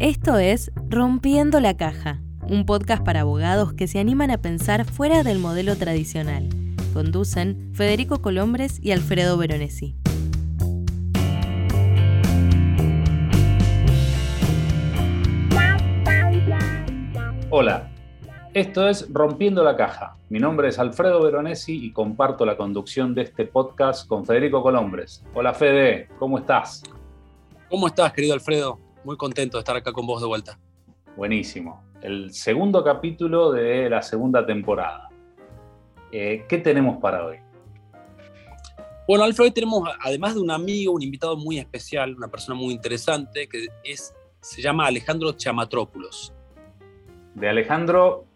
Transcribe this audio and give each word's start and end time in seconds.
Esto 0.00 0.38
es 0.38 0.70
Rompiendo 0.88 1.58
la 1.58 1.76
Caja, 1.76 2.20
un 2.42 2.66
podcast 2.66 3.04
para 3.04 3.22
abogados 3.22 3.72
que 3.72 3.88
se 3.88 3.98
animan 3.98 4.30
a 4.30 4.38
pensar 4.38 4.84
fuera 4.84 5.24
del 5.24 5.40
modelo 5.40 5.74
tradicional. 5.74 6.48
Conducen 6.94 7.72
Federico 7.74 8.22
Colombres 8.22 8.78
y 8.80 8.92
Alfredo 8.92 9.36
Veronesi. 9.36 9.96
Hola, 17.50 17.90
esto 18.54 18.86
es 18.86 19.12
Rompiendo 19.12 19.64
la 19.64 19.76
Caja. 19.76 20.16
Mi 20.28 20.38
nombre 20.38 20.68
es 20.68 20.78
Alfredo 20.78 21.24
Veronesi 21.24 21.84
y 21.84 21.92
comparto 21.92 22.46
la 22.46 22.56
conducción 22.56 23.16
de 23.16 23.22
este 23.22 23.46
podcast 23.46 24.06
con 24.06 24.24
Federico 24.24 24.62
Colombres. 24.62 25.24
Hola 25.34 25.54
Fede, 25.54 26.08
¿cómo 26.20 26.38
estás? 26.38 26.84
¿Cómo 27.68 27.88
estás, 27.88 28.12
querido 28.12 28.34
Alfredo? 28.34 28.87
Muy 29.04 29.16
contento 29.16 29.56
de 29.56 29.60
estar 29.60 29.76
acá 29.76 29.92
con 29.92 30.06
vos 30.06 30.20
de 30.20 30.26
vuelta. 30.26 30.58
Buenísimo. 31.16 31.84
El 32.02 32.32
segundo 32.32 32.82
capítulo 32.82 33.52
de 33.52 33.88
la 33.88 34.02
segunda 34.02 34.44
temporada. 34.44 35.08
Eh, 36.10 36.44
¿Qué 36.48 36.58
tenemos 36.58 36.98
para 36.98 37.24
hoy? 37.24 37.36
Bueno, 39.06 39.24
Alfredo, 39.24 39.46
hoy 39.46 39.52
tenemos, 39.52 39.88
además 40.00 40.34
de 40.34 40.40
un 40.40 40.50
amigo, 40.50 40.92
un 40.92 41.02
invitado 41.02 41.36
muy 41.36 41.58
especial, 41.58 42.14
una 42.14 42.28
persona 42.28 42.58
muy 42.58 42.74
interesante, 42.74 43.48
que 43.48 43.66
es, 43.84 44.14
se 44.40 44.60
llama 44.60 44.86
Alejandro 44.86 45.32
Chamatrópulos. 45.32 46.34
De 47.34 47.48
Alejandro, 47.48 48.26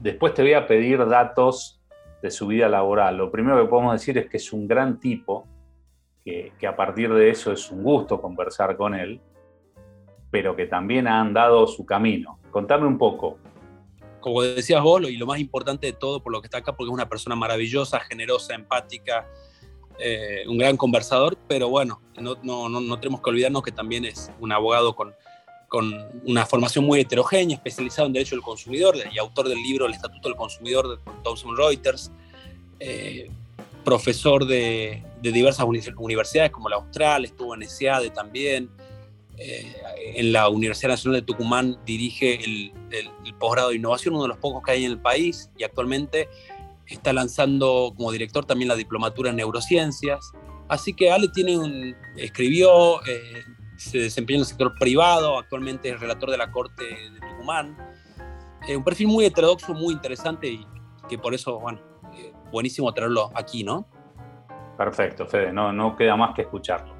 después 0.00 0.34
te 0.34 0.42
voy 0.42 0.54
a 0.54 0.66
pedir 0.66 1.06
datos 1.06 1.80
de 2.22 2.30
su 2.30 2.46
vida 2.46 2.68
laboral. 2.68 3.16
Lo 3.16 3.30
primero 3.30 3.62
que 3.62 3.68
podemos 3.68 3.92
decir 3.92 4.18
es 4.18 4.28
que 4.28 4.38
es 4.38 4.52
un 4.52 4.66
gran 4.66 4.98
tipo, 4.98 5.46
que, 6.24 6.52
que 6.58 6.66
a 6.66 6.74
partir 6.74 7.12
de 7.12 7.30
eso 7.30 7.52
es 7.52 7.70
un 7.70 7.82
gusto 7.82 8.20
conversar 8.20 8.76
con 8.76 8.94
él 8.94 9.20
pero 10.30 10.54
que 10.56 10.66
también 10.66 11.06
ha 11.06 11.20
andado 11.20 11.66
su 11.66 11.86
camino. 11.86 12.38
Contame 12.50 12.86
un 12.86 12.98
poco. 12.98 13.38
Como 14.20 14.42
decías 14.42 14.82
vos, 14.82 15.02
y 15.08 15.16
lo 15.16 15.26
más 15.26 15.38
importante 15.38 15.86
de 15.86 15.92
todo 15.92 16.22
por 16.22 16.32
lo 16.32 16.40
que 16.40 16.46
está 16.46 16.58
acá, 16.58 16.76
porque 16.76 16.90
es 16.90 16.94
una 16.94 17.08
persona 17.08 17.36
maravillosa, 17.36 18.00
generosa, 18.00 18.54
empática, 18.54 19.26
eh, 19.98 20.44
un 20.46 20.58
gran 20.58 20.76
conversador, 20.76 21.36
pero 21.48 21.68
bueno, 21.68 22.00
no, 22.20 22.36
no, 22.42 22.68
no, 22.68 23.00
tenemos 23.00 23.20
que 23.20 23.30
olvidarnos 23.30 23.62
que 23.62 23.72
también 23.72 24.04
es 24.04 24.30
un 24.38 24.52
abogado 24.52 24.94
con, 24.94 25.14
con 25.68 25.92
una 26.24 26.46
formación 26.46 26.84
muy 26.84 27.00
heterogénea, 27.00 27.56
especializado 27.56 28.06
en 28.06 28.12
Derecho 28.12 28.34
del 28.34 28.42
Consumidor 28.42 28.96
y 29.10 29.18
autor 29.18 29.48
del 29.48 29.62
libro 29.62 29.86
El 29.86 29.94
Estatuto 29.94 30.28
del 30.28 30.36
Consumidor 30.36 30.88
de 30.88 31.12
Thomson 31.24 31.56
Reuters, 31.56 32.12
eh, 32.80 33.30
profesor 33.84 34.46
de, 34.46 35.02
de, 35.20 35.32
diversas 35.32 35.66
universidades 35.66 36.52
como 36.52 36.68
la 36.68 36.76
Austral, 36.76 37.24
estuvo 37.24 37.54
en 37.54 37.68
SEADE 37.68 38.10
también, 38.10 38.70
eh, 39.40 39.72
en 40.16 40.32
la 40.32 40.48
Universidad 40.48 40.90
Nacional 40.90 41.20
de 41.20 41.26
Tucumán 41.26 41.78
dirige 41.84 42.42
el, 42.44 42.72
posgrado 43.38 43.68
de 43.70 43.76
innovación, 43.76 44.14
uno 44.14 44.24
de 44.24 44.30
los 44.30 44.38
pocos 44.38 44.62
que 44.64 44.72
hay 44.72 44.84
en 44.84 44.92
el 44.92 45.00
país, 45.00 45.50
y 45.56 45.64
actualmente 45.64 46.28
está 46.86 47.12
lanzando 47.12 47.92
como 47.96 48.10
director 48.10 48.44
también 48.44 48.68
la 48.68 48.74
diplomatura 48.74 49.30
en 49.30 49.36
neurociencias. 49.36 50.32
Así 50.68 50.92
que 50.92 51.10
Ale 51.12 51.28
tiene 51.28 51.56
un, 51.56 51.96
escribió, 52.16 53.00
eh, 53.06 53.44
se 53.76 53.98
desempeña 53.98 54.38
en 54.38 54.40
el 54.40 54.46
sector 54.46 54.74
privado, 54.78 55.38
actualmente 55.38 55.88
es 55.88 56.00
relator 56.00 56.30
de 56.30 56.36
la 56.36 56.50
Corte 56.50 56.84
de 56.84 57.20
Tucumán. 57.20 57.76
Eh, 58.68 58.76
un 58.76 58.82
perfil 58.82 59.06
muy 59.06 59.24
heterodoxo, 59.24 59.72
muy 59.72 59.94
interesante 59.94 60.48
y 60.48 60.66
que 61.08 61.16
por 61.16 61.32
eso, 61.32 61.60
bueno, 61.60 61.80
buenísimo 62.50 62.92
tenerlo 62.92 63.30
aquí, 63.34 63.62
¿no? 63.62 63.86
Perfecto, 64.76 65.26
Fede, 65.26 65.52
no, 65.52 65.72
no 65.72 65.96
queda 65.96 66.16
más 66.16 66.34
que 66.34 66.42
escucharlo. 66.42 66.97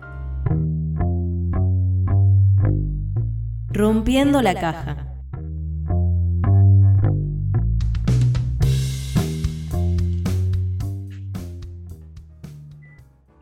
Rompiendo 3.78 4.42
la 4.42 4.54
caja. 4.54 5.06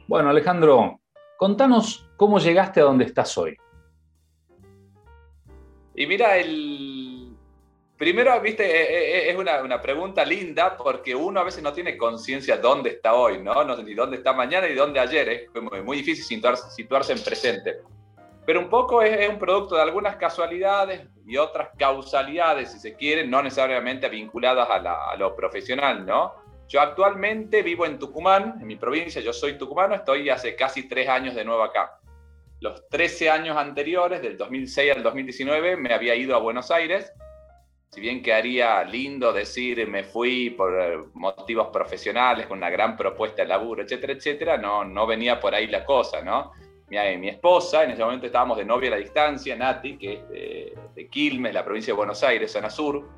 Bueno, 0.07 0.29
Alejandro, 0.29 1.01
contanos 1.39 2.07
cómo 2.19 2.39
llegaste 2.39 2.81
a 2.81 2.85
donde 2.85 3.07
estás 3.07 3.39
hoy. 3.39 3.57
Y 5.95 6.07
mira, 6.07 6.37
el 6.37 7.35
primero, 7.97 8.39
viste, 8.43 8.63
e, 8.63 8.83
e, 8.83 9.29
e, 9.29 9.31
es 9.31 9.39
una, 9.39 9.81
pregunta 9.81 10.23
linda 10.23 10.77
porque 10.77 11.15
uno 11.15 11.41
a 11.41 11.45
veces 11.45 11.63
no 11.63 11.73
tiene 11.73 11.97
conciencia 11.97 12.59
dónde 12.59 12.91
está 12.91 13.15
hoy, 13.15 13.43
¿no? 13.43 13.65
No 13.65 13.75
ni 13.79 13.95
dónde 13.95 14.19
está 14.19 14.35
mañana 14.35 14.69
ni 14.69 14.75
dónde 14.75 15.01
ayer. 15.01 15.31
Es 15.31 15.83
muy 15.83 15.97
difícil 15.97 16.25
situarse, 16.27 16.71
situarse 16.73 17.15
en 17.15 17.25
presente 17.25 17.96
pero 18.47 18.61
un 18.61 18.69
poco 18.69 19.03
es, 19.03 19.29
un 19.29 19.39
producto 19.39 19.75
de 19.75 19.83
algunas 19.83 20.17
casualidades 20.17 21.03
y 21.27 21.37
otras 21.37 21.71
causalidades, 21.77 22.71
si 22.71 22.79
se 22.79 22.95
quieren, 22.95 23.29
no 23.29 23.43
necesariamente 23.43 24.09
vinculadas 24.09 24.69
a, 24.71 25.17
lo 25.17 25.35
profesional, 25.35 26.07
¿no? 26.07 26.33
Yo 26.69 26.81
actualmente 26.81 27.63
vivo 27.63 27.87
en 27.87 27.99
Tucumán, 27.99 28.59
en 28.61 28.67
mi 28.67 28.77
provincia, 28.77 29.21
yo 29.21 29.33
soy 29.33 29.59
tucumano, 29.59 29.97
estoy 29.97 30.31
hace 30.31 30.55
casi 30.55 30.89
tres 30.89 31.09
años 31.09 31.35
de 31.35 31.45
nuevo 31.45 31.63
acá. 31.63 31.99
Los 32.61 32.89
13 32.89 33.31
años 33.31 33.57
anteriores, 33.57 34.23
del 34.23 34.37
2006 34.37 34.97
al 34.97 35.03
2019, 35.03 35.77
me 35.77 35.93
había 35.93 36.15
ido 36.15 36.37
a 36.37 36.39
Buenos 36.39 36.71
Aires. 36.71 37.13
Si 37.91 38.01
bien 38.01 38.23
quedaría 38.23 38.83
lindo 38.85 39.33
decir 39.33 39.87
me 39.89 40.05
fui 40.05 40.51
por 40.51 40.81
eh, 40.81 40.99
motivos 41.15 41.69
profesionales, 41.73 42.47
con 42.47 42.59
una 42.59 42.71
gran 42.71 42.97
propuesta 42.97 43.43
de 43.43 43.49
laburo, 43.49 43.83
etcétera, 43.83 44.13
etcétera, 44.13 44.57
no, 44.57 44.85
no 44.85 45.07
venía 45.07 45.39
por 45.41 45.55
ahí 45.55 45.67
la 45.67 45.85
cosa, 45.85 46.23
¿no? 46.23 46.53
Mi, 46.89 47.29
esposa, 47.29 47.85
en 47.85 47.91
ese 47.91 48.05
momento 48.05 48.27
estábamos 48.27 48.59
de 48.59 48.65
novia 48.65 48.89
a 48.89 48.91
la 48.93 48.97
distancia, 48.99 49.57
Nati, 49.57 49.99
que 49.99 50.13
es 50.13 50.29
de, 50.95 51.09
Quilmes, 51.11 51.53
la 51.53 51.65
provincia 51.65 51.93
de 51.93 51.97
Buenos 51.97 52.23
Aires, 52.23 52.53
zona 52.53 52.71
sur. 52.71 53.09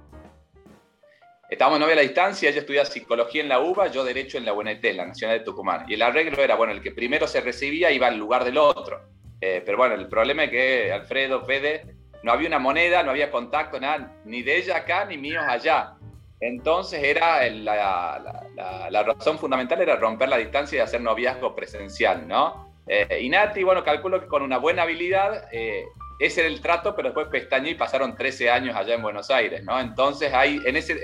Estábamos 1.51 1.79
de 1.79 1.81
novia 1.81 1.95
a 1.95 1.97
la 1.97 2.03
distancia, 2.03 2.49
ella 2.49 2.61
estudiaba 2.61 2.87
psicología 2.87 3.43
en 3.43 3.49
la 3.49 3.61
UBA, 3.61 3.89
yo 3.89 4.05
derecho 4.05 4.39
en 4.39 4.45
la 4.45 4.53
UNT, 4.53 4.85
la 4.95 5.07
Nacional 5.07 5.39
de 5.39 5.45
Tucumán. 5.45 5.85
Y 5.89 5.95
el 5.95 6.03
arreglo 6.03 6.43
era, 6.43 6.57
bueno, 6.57 6.73
el 6.73 6.83
que 6.83 6.93
primero 6.93 7.27
se 7.27 7.41
recibía 7.41 7.91
iba 7.91 8.07
al 8.07 8.19
lugar 8.19 8.45
del 8.45 8.59
otro. 8.59 9.01
Eh, 9.41 9.63
pero 9.65 9.79
bueno, 9.79 9.95
el 9.95 10.09
problema 10.09 10.45
es 10.45 10.51
que 10.51 10.93
Alfredo, 10.93 11.45
Fede, 11.45 11.95
no 12.23 12.33
había 12.33 12.49
una 12.49 12.59
moneda, 12.59 13.03
no 13.03 13.11
había 13.11 13.31
contacto, 13.31 13.79
nada, 13.79 14.15
ni 14.25 14.43
de 14.43 14.57
ella 14.59 14.79
acá, 14.79 15.05
ni 15.05 15.17
míos 15.17 15.45
allá. 15.47 15.95
Entonces 16.41 17.03
era 17.03 17.49
la, 17.49 18.89
la 18.91 19.03
razón 19.03 19.39
fundamental 19.39 19.81
era 19.81 19.97
romper 19.97 20.29
la 20.29 20.37
distancia 20.37 20.77
y 20.77 20.81
hacer 20.81 21.01
noviazgo 21.01 21.55
presencial, 21.55 22.29
¿no? 22.29 22.68
Eh, 22.89 23.21
y 23.23 23.29
Nati, 23.29 23.63
bueno, 23.63 23.85
calculo 23.85 24.21
que 24.21 24.27
con 24.27 24.43
una 24.43 24.59
buena 24.59 24.83
habilidad, 24.83 25.49
eh, 25.53 25.85
ese 26.19 26.41
era 26.41 26.49
el 26.49 26.61
trato, 26.61 26.97
pero 26.97 27.11
después 27.11 27.29
pestañé 27.29 27.71
y 27.71 27.75
pasaron 27.75 28.17
13 28.17 28.51
años 28.51 28.75
allá 28.75 28.95
en 28.95 29.03
Buenos 29.03 29.31
Aires, 29.31 29.63
¿no? 29.63 29.79
Entonces 29.79 30.33
ahí, 30.35 30.59
en, 30.65 30.77
ese, 30.77 30.99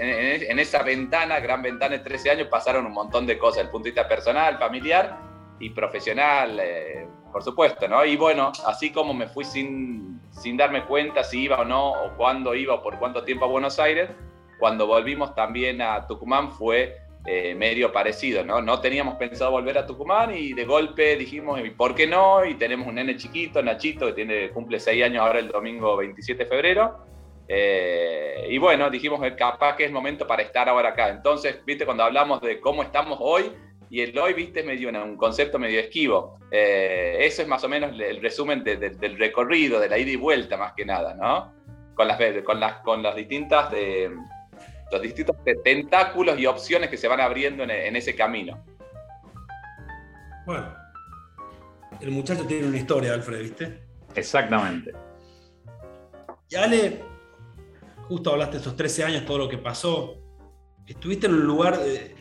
en, 0.50 0.58
esa 0.58 0.82
ventana, 0.82 1.38
gran 1.40 1.62
ventana 1.62 1.98
de 1.98 2.02
13 2.02 2.30
años, 2.30 2.48
pasaron 2.48 2.86
un 2.86 2.92
montón 2.92 3.26
de 3.26 3.38
cosas, 3.38 3.64
el 3.64 3.70
punto 3.70 3.84
de 3.84 3.90
vista 3.90 4.08
personal, 4.08 4.58
familiar 4.58 5.16
y 5.60 5.70
profesional, 5.70 6.58
eh, 6.60 7.06
por 7.30 7.44
supuesto, 7.44 7.86
¿no? 7.86 8.04
Y 8.04 8.16
bueno, 8.16 8.50
así 8.66 8.90
como 8.90 9.14
me 9.14 9.28
fui 9.28 9.44
sin, 9.44 10.20
sin 10.30 10.56
darme 10.56 10.84
cuenta 10.86 11.22
si 11.22 11.42
iba 11.42 11.60
o 11.60 11.64
no, 11.64 11.90
o 11.92 12.16
cuándo 12.16 12.54
iba 12.54 12.74
o 12.74 12.82
por 12.82 12.98
cuánto 12.98 13.22
tiempo 13.22 13.44
a 13.44 13.48
Buenos 13.48 13.78
Aires, 13.78 14.10
cuando 14.58 14.86
volvimos 14.86 15.34
también 15.34 15.80
a 15.80 16.06
Tucumán 16.06 16.50
fue 16.50 17.03
eh, 17.26 17.54
medio 17.54 17.90
parecido, 17.90 18.44
¿no? 18.44 18.60
No 18.60 18.80
teníamos 18.80 19.14
pensado 19.14 19.50
volver 19.50 19.78
a 19.78 19.86
Tucumán 19.86 20.36
y 20.36 20.52
de 20.52 20.66
golpe 20.66 21.16
dijimos, 21.16 21.58
¿por 21.74 21.94
qué 21.94 22.06
no? 22.06 22.44
Y 22.44 22.54
tenemos 22.54 22.86
un 22.86 22.96
nene 22.96 23.16
chiquito, 23.16 23.62
Nachito, 23.62 24.06
que 24.08 24.12
tiene, 24.12 24.50
cumple 24.50 24.78
seis 24.78 25.02
años 25.02 25.22
ahora 25.22 25.38
el 25.38 25.48
domingo 25.48 25.96
27 25.96 26.44
de 26.44 26.50
febrero. 26.50 26.98
Eh, 27.48 28.46
y 28.50 28.58
bueno, 28.58 28.90
dijimos, 28.90 29.20
capaz 29.38 29.74
que 29.74 29.86
es 29.86 29.90
momento 29.90 30.26
para 30.26 30.42
estar 30.42 30.68
ahora 30.68 30.90
acá. 30.90 31.08
Entonces, 31.08 31.64
viste, 31.64 31.86
cuando 31.86 32.04
hablamos 32.04 32.42
de 32.42 32.60
cómo 32.60 32.82
estamos 32.82 33.18
hoy, 33.22 33.52
y 33.88 34.02
el 34.02 34.18
hoy, 34.18 34.34
viste, 34.34 34.60
es 34.60 34.66
medio 34.66 34.90
un 34.90 35.16
concepto 35.16 35.58
medio 35.58 35.80
esquivo. 35.80 36.38
Eh, 36.50 37.16
eso 37.20 37.40
es 37.40 37.48
más 37.48 37.64
o 37.64 37.70
menos 37.70 37.98
el 37.98 38.20
resumen 38.20 38.62
del 38.64 39.18
recorrido, 39.18 39.80
de 39.80 39.88
la 39.88 39.96
ida 39.96 40.10
y 40.10 40.16
vuelta, 40.16 40.58
más 40.58 40.74
que 40.74 40.84
nada, 40.84 41.14
¿no? 41.14 41.54
Con 41.94 42.08
las, 42.08 42.18
con 42.44 42.60
las, 42.60 42.80
con 42.80 43.02
las 43.02 43.14
distintas 43.14 43.70
de, 43.70 44.10
los 44.94 45.02
distintos 45.02 45.36
tentáculos 45.64 46.38
y 46.38 46.46
opciones 46.46 46.88
que 46.88 46.96
se 46.96 47.08
van 47.08 47.20
abriendo 47.20 47.64
en, 47.64 47.96
ese 47.96 48.14
camino. 48.14 48.64
Bueno, 50.46 50.72
el 52.00 52.10
muchacho 52.12 52.46
tiene 52.46 52.68
una 52.68 52.76
historia, 52.76 53.12
Alfred, 53.12 53.40
¿viste? 53.40 53.80
Exactamente. 54.14 54.92
Y 56.48 56.54
Ale, 56.54 57.00
justo 58.08 58.30
hablaste 58.30 58.56
de 58.56 58.60
esos 58.60 58.76
13 58.76 59.04
años, 59.04 59.26
todo 59.26 59.38
lo 59.38 59.48
que 59.48 59.58
pasó. 59.58 60.16
Estuviste 60.86 61.26
en 61.26 61.34
un 61.34 61.44
lugar. 61.44 61.80
Eh, 61.84 62.14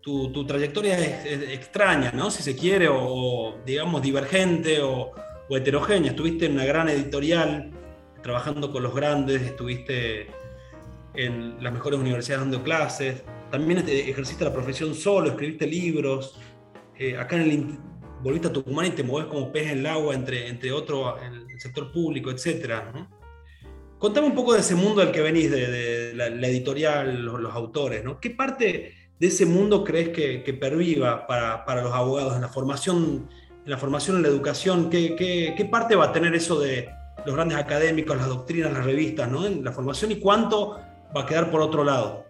tu, 0.00 0.46
trayectoria 0.46 0.98
es, 0.98 1.50
extraña, 1.50 2.12
¿no? 2.12 2.30
Si 2.30 2.42
se 2.42 2.56
quiere, 2.56 2.88
o, 2.90 3.58
digamos 3.66 4.00
divergente 4.00 4.80
o, 4.80 5.12
o, 5.48 5.56
heterogénea. 5.56 6.12
Estuviste 6.12 6.46
en 6.46 6.52
una 6.52 6.64
gran 6.64 6.88
editorial, 6.88 7.70
trabajando 8.22 8.72
con 8.72 8.82
los 8.82 8.94
grandes, 8.94 9.42
estuviste 9.42 10.41
en 11.14 11.62
las 11.62 11.72
mejores 11.72 11.98
universidades 11.98 12.42
dando 12.42 12.62
clases, 12.62 13.22
también 13.50 13.84
ejerciste 13.86 14.44
la 14.44 14.52
profesión 14.52 14.94
solo, 14.94 15.30
escribiste 15.30 15.66
libros, 15.66 16.38
eh, 16.98 17.16
acá 17.16 17.36
en 17.36 17.42
el, 17.42 17.78
volviste 18.22 18.48
a 18.48 18.52
Tucumán 18.52 18.86
y 18.86 18.90
te 18.90 19.02
mueves 19.02 19.28
como 19.30 19.52
pez 19.52 19.70
en 19.70 19.78
el 19.78 19.86
agua 19.86 20.14
entre, 20.14 20.48
entre 20.48 20.72
otro, 20.72 21.20
en 21.20 21.50
el 21.50 21.60
sector 21.60 21.92
público, 21.92 22.30
etc. 22.30 22.82
Contame 23.98 24.26
un 24.26 24.34
poco 24.34 24.54
de 24.54 24.60
ese 24.60 24.74
mundo 24.74 25.00
del 25.00 25.12
que 25.12 25.20
venís, 25.20 25.50
de, 25.50 26.12
la, 26.14 26.26
editorial, 26.48 27.24
los, 27.24 27.54
autores, 27.54 28.02
¿no? 28.02 28.18
¿Qué 28.20 28.30
parte 28.30 28.94
de 29.18 29.26
ese 29.26 29.46
mundo 29.46 29.84
crees 29.84 30.08
que, 30.08 30.42
que 30.42 30.54
perviva 30.54 31.26
para, 31.26 31.64
para, 31.64 31.82
los 31.82 31.92
abogados 31.92 32.34
en 32.34 32.42
la 32.42 32.48
formación, 32.48 33.28
en 33.64 33.70
la 33.70 33.78
formación 33.78 34.16
en 34.16 34.22
la 34.22 34.28
educación? 34.28 34.90
¿Qué, 34.90 35.14
qué, 35.14 35.54
qué 35.56 35.64
parte 35.66 35.94
va 35.94 36.06
a 36.06 36.12
tener 36.12 36.34
eso 36.34 36.58
de 36.58 36.88
los 37.24 37.34
grandes 37.34 37.58
académicos, 37.58 38.16
las 38.16 38.28
doctrinas, 38.28 38.72
las 38.72 38.84
revistas, 38.84 39.30
¿no? 39.30 39.46
En 39.46 39.62
la 39.62 39.72
formación 39.72 40.10
y 40.10 40.16
cuánto 40.16 40.80
va 41.16 41.22
a 41.22 41.26
quedar 41.26 41.50
por 41.50 41.60
otro 41.60 41.84
lado? 41.84 42.24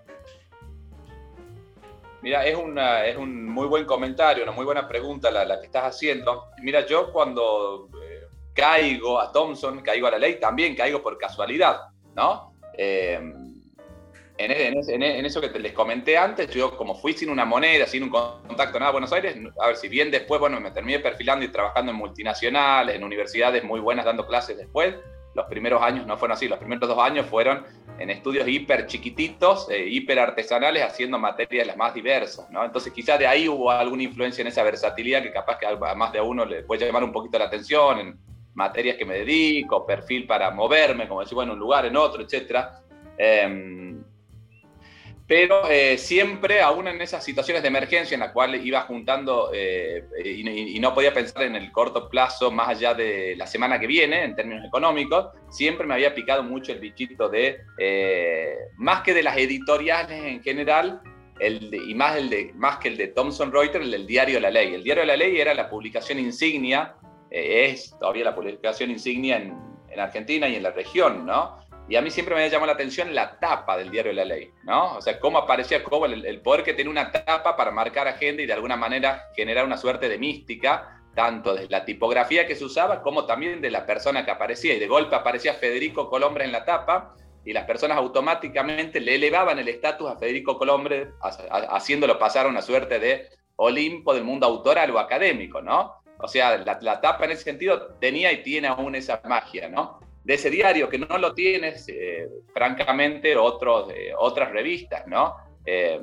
Mira, 2.23 2.47
es, 2.47 2.57
una, 2.57 3.05
es 3.05 3.17
un 3.17 3.47
muy 3.47 3.67
buen 3.67 3.85
comentario, 3.85 4.45
una 4.45 4.53
muy 4.53 4.65
buena 4.65 4.87
pregunta 4.87 5.31
la, 5.31 5.59
que 5.59 5.67
estás 5.67 5.85
haciendo. 5.85 6.51
Mira, 6.63 6.87
yo 6.87 7.13
cuando 7.13 7.89
eh, 8.01 8.29
caigo 8.55 9.19
a 9.21 9.33
Thompson, 9.33 9.81
caigo 9.81 10.07
a 10.07 10.13
la 10.13 10.19
ley, 10.19 10.39
también 10.39 10.77
caigo 10.77 11.03
por 11.03 11.19
casualidad, 11.19 11.89
¿no? 12.15 12.55
Eh, 12.79 13.21
en, 14.39 14.51
en, 14.51 15.03
en, 15.03 15.27
eso 15.27 15.41
que 15.41 15.49
te 15.49 15.59
les 15.59 15.73
comenté 15.73 16.17
antes, 16.17 16.49
yo 16.51 16.77
como 16.77 16.95
fui 16.95 17.13
sin 17.13 17.29
una 17.29 17.45
moneda, 17.45 17.87
sin 17.87 18.05
un 18.05 18.11
contacto 18.11 18.79
nada 18.79 18.89
a 18.89 18.93
Buenos 18.93 19.13
Aires, 19.13 19.37
a 19.61 19.67
ver 19.67 19.77
si 19.77 19.89
bien 19.89 20.11
después, 20.11 20.41
bueno, 20.41 20.59
me 20.61 20.71
terminé 20.71 21.01
perfilando 21.01 21.45
y 21.45 21.49
trabajando 21.49 21.93
en 21.93 21.99
multinacionales, 21.99 22.97
en 22.97 23.05
universidades 23.05 23.63
muy 23.63 23.81
buenas 23.81 24.05
dando 24.05 24.27
clases 24.27 24.57
después, 24.57 24.95
los 25.35 25.47
primeros 25.47 25.83
años 25.83 26.07
no 26.07 26.17
fueron 26.17 26.37
así, 26.37 26.49
los 26.49 26.59
primeros 26.59 26.89
dos 26.89 26.99
años 26.99 27.27
fueron 27.27 27.65
en 27.99 28.11
estudios 28.11 28.47
hiper 28.49 28.87
chiquititos, 28.87 29.69
eh, 29.71 29.87
hiper 29.87 30.19
artesanales, 30.19 30.83
haciendo 30.83 31.19
materias 31.19 31.67
las 31.67 31.77
más 31.77 31.95
diversas, 31.95 32.51
¿no? 32.51 32.65
Entonces 32.65 32.93
quizás 32.93 33.19
de 33.19 33.27
ahí 33.27 33.49
hubo 33.49 33.71
alguna 33.71 34.03
influencia 34.03 34.43
en 34.43 34.49
esa 34.49 34.63
versatilidad 34.63 35.23
que 35.23 35.33
capaz 35.33 35.59
que 35.59 35.67
a 35.67 35.95
más 35.95 36.13
de 36.13 36.21
uno 36.21 36.45
le 36.45 36.63
puede 36.63 36.85
llamar 36.87 37.05
un 37.05 37.13
poquito 37.13 37.39
la 37.39 37.47
atención, 37.47 37.99
en 37.99 38.19
materias 38.55 38.97
que 38.97 39.05
me 39.05 39.15
dedico, 39.15 39.87
perfil 39.87 40.27
para 40.27 40.51
moverme, 40.51 41.09
como 41.09 41.21
decir, 41.21 41.35
bueno, 41.35 41.53
un 41.53 41.59
lugar, 41.59 41.87
en 41.87 41.97
otro, 41.97 42.23
etc. 42.23 42.67
Pero 45.33 45.71
eh, 45.71 45.97
siempre, 45.97 46.61
aún 46.61 46.89
en 46.89 47.01
esas 47.01 47.25
situaciones 47.25 47.63
de 47.63 47.69
emergencia 47.69 48.15
en 48.15 48.21
las 48.21 48.33
cuales 48.33 48.63
iba 48.67 48.83
juntando 48.83 49.51
eh, 49.55 50.05
y, 50.23 50.79
no 50.79 50.93
podía 50.93 51.15
pensar 51.15 51.45
en 51.45 51.57
el 51.57 51.73
corto 51.73 52.11
plazo 52.11 52.51
más 52.51 52.69
allá 52.69 52.93
de 52.93 53.35
la 53.35 53.47
semana 53.47 53.81
que 53.81 53.87
viene, 53.87 54.25
en 54.25 54.37
términos 54.37 54.63
económicos, 54.67 55.29
siempre 55.49 55.87
me 55.87 55.95
había 55.95 56.15
picado 56.15 56.43
mucho 56.43 56.73
el 56.73 56.81
bichito 56.81 57.31
de, 57.31 57.63
eh, 57.79 58.57
más 58.77 59.01
que 59.01 59.15
de 59.15 59.23
las 59.23 59.39
editoriales 59.39 60.23
en 60.23 60.43
general, 60.43 61.01
el 61.41 61.73
y 61.73 61.95
más, 61.95 62.19
el 62.19 62.29
de, 62.29 62.53
más 62.55 62.77
que 62.77 62.89
el 62.89 62.99
de 62.99 63.09
Thomson 63.09 63.51
Reuters, 63.51 63.87
el 63.87 63.91
del 63.91 64.07
Diario 64.07 64.35
de 64.35 64.43
la 64.43 64.51
Ley. 64.51 64.75
El 64.75 64.85
Diario 64.85 65.01
de 65.01 65.07
la 65.07 65.17
Ley 65.17 65.41
era 65.41 65.55
la 65.55 65.71
publicación 65.71 66.19
insignia, 66.19 66.95
es 67.31 67.97
todavía 67.99 68.25
la 68.25 68.35
publicación 68.35 68.91
insignia 68.91 69.39
en, 69.39 69.57
en 69.89 69.99
Argentina 69.99 70.47
y 70.47 70.57
en 70.57 70.63
la 70.63 70.73
región, 70.73 71.25
¿no? 71.25 71.62
Y 71.93 71.97
a 71.97 72.01
mí 72.01 72.11
siempre 72.11 72.35
me 72.35 72.49
llamó 72.49 72.65
la 72.65 72.73
atención 72.73 73.15
la 73.15 73.39
tapa 73.39 73.77
del 73.77 73.91
diario 73.91 74.13
de 74.13 74.17
la 74.17 74.25
ley, 74.25 74.51
¿no? 74.63 74.97
O 74.97 75.03
sea, 75.03 75.21
cómo 75.21 75.37
aparecía 75.37 75.85
cómo 75.85 76.07
el, 76.07 76.41
poder 76.41 76.65
que 76.65 76.73
tiene 76.73 76.91
una 76.91 77.13
tapa 77.13 77.55
para 77.55 77.71
marcar 77.71 78.09
agenda 78.09 78.43
y 78.43 78.47
de 78.47 78.55
alguna 78.55 78.79
manera 78.79 79.27
generar 79.37 79.67
una 79.67 79.77
suerte 79.77 80.09
de 80.09 80.17
mística, 80.17 81.03
tanto 81.15 81.55
de 81.55 81.69
la 81.69 81.85
tipografía 81.85 82.47
que 82.47 82.57
se 82.57 82.65
usaba 82.65 83.03
como 83.03 83.27
también 83.27 83.61
de 83.61 83.71
la 83.71 83.85
persona 83.85 84.25
que 84.25 84.31
aparecía. 84.31 84.73
Y 84.73 84.79
de 84.79 84.89
golpe 84.89 85.17
aparecía 85.17 85.53
Federico 85.53 86.09
Colombre 86.09 86.47
en 86.47 86.53
la 86.53 86.65
tapa 86.65 87.15
y 87.45 87.53
las 87.53 87.67
personas 87.67 87.99
automáticamente 87.99 88.99
le 88.99 89.17
elevaban 89.17 89.59
el 89.59 89.69
estatus 89.69 90.11
a 90.11 90.17
Federico 90.17 90.57
Colombre, 90.57 91.11
haciéndolo 91.21 92.19
pasar 92.19 92.47
a 92.47 92.49
una 92.49 92.63
suerte 92.63 93.01
de 93.01 93.29
Olimpo 93.57 94.15
del 94.15 94.25
mundo 94.25 94.47
autoral 94.47 94.91
o 94.93 94.99
académico, 94.99 95.61
¿no? 95.61 95.97
O 96.17 96.27
sea, 96.27 96.57
la, 96.57 96.79
la 96.81 97.03
tapa 97.03 97.27
en 97.27 97.33
ese 97.33 97.43
sentido 97.43 97.97
tenía 98.01 98.33
y 98.33 98.43
tiene 98.43 98.69
aún 98.69 98.95
esa 98.95 99.21
magia, 99.27 99.69
¿no? 99.69 100.01
De 100.25 100.35
ese 100.35 100.51
diario, 100.51 100.89
que 100.89 100.99
no 100.99 101.19
lo 101.19 101.35
tienes, 101.35 101.89
eh, 101.89 102.29
francamente, 102.53 103.37
otros, 103.37 103.91
eh, 103.91 104.13
otras 104.17 104.51
revistas, 104.53 105.07
¿no? 105.07 105.35
Eh, 105.65 106.01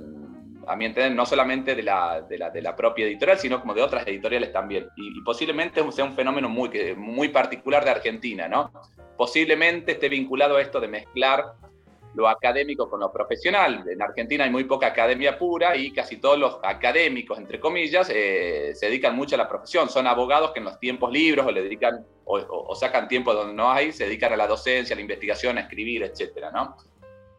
a 0.67 0.75
mi 0.75 0.85
entender, 0.85 1.13
no 1.13 1.25
solamente 1.25 1.73
de 1.73 1.83
la, 1.83 2.21
de, 2.21 2.37
la, 2.37 2.49
de 2.49 2.61
la, 2.61 2.75
propia 2.75 3.05
editorial, 3.05 3.39
sino 3.39 3.59
como 3.59 3.73
de 3.73 3.81
otras 3.81 4.05
editoriales 4.07 4.51
también. 4.51 4.87
Y, 4.95 5.21
posiblemente 5.21 5.81
sea 5.91 6.05
un 6.05 6.13
fenómeno 6.13 6.47
muy, 6.47 6.69
muy 6.95 7.29
particular 7.29 7.83
de 7.83 7.91
Argentina, 7.91 8.47
¿no? 8.47 8.71
Posiblemente 9.17 9.93
esté 9.93 10.09
vinculado 10.09 10.57
a 10.57 10.61
esto 10.61 10.79
de 10.79 10.87
mezclar 10.87 11.53
lo 12.19 12.27
académico 12.27 12.89
con 12.89 12.99
lo 12.99 13.11
profesional. 13.11 13.85
En 13.89 14.01
Argentina 14.01 14.43
hay 14.43 14.51
muy 14.51 14.65
poca 14.65 14.87
academia 14.87 15.39
pura 15.39 15.75
y 15.75 15.91
casi 15.91 16.17
todos 16.17 16.37
los 16.37 16.59
académicos, 16.63 17.39
entre 17.39 17.59
comillas, 17.59 18.11
eh, 18.13 18.73
se 18.75 18.87
dedican 18.87 19.15
mucho 19.15 19.35
a 19.35 19.37
la 19.37 19.47
profesión. 19.47 19.89
Son 19.89 20.05
abogados 20.05 20.51
que 20.51 20.59
en 20.59 20.65
los 20.65 20.79
tiempos 20.79 21.11
libres 21.11 21.45
o 21.45 21.51
le 21.51 21.63
dedican 21.63 22.05
o, 22.25 22.75
sacan 22.75 23.07
tiempo 23.07 23.33
donde 23.33 23.53
no 23.55 23.71
hay, 23.71 23.91
se 23.91 24.03
dedican 24.03 24.33
a 24.33 24.37
la 24.37 24.45
docencia, 24.45 24.93
a 24.93 24.97
la 24.97 25.01
investigación, 25.01 25.57
a 25.57 25.61
escribir, 25.61 26.03
etcétera, 26.03 26.51
¿no? 26.51 26.75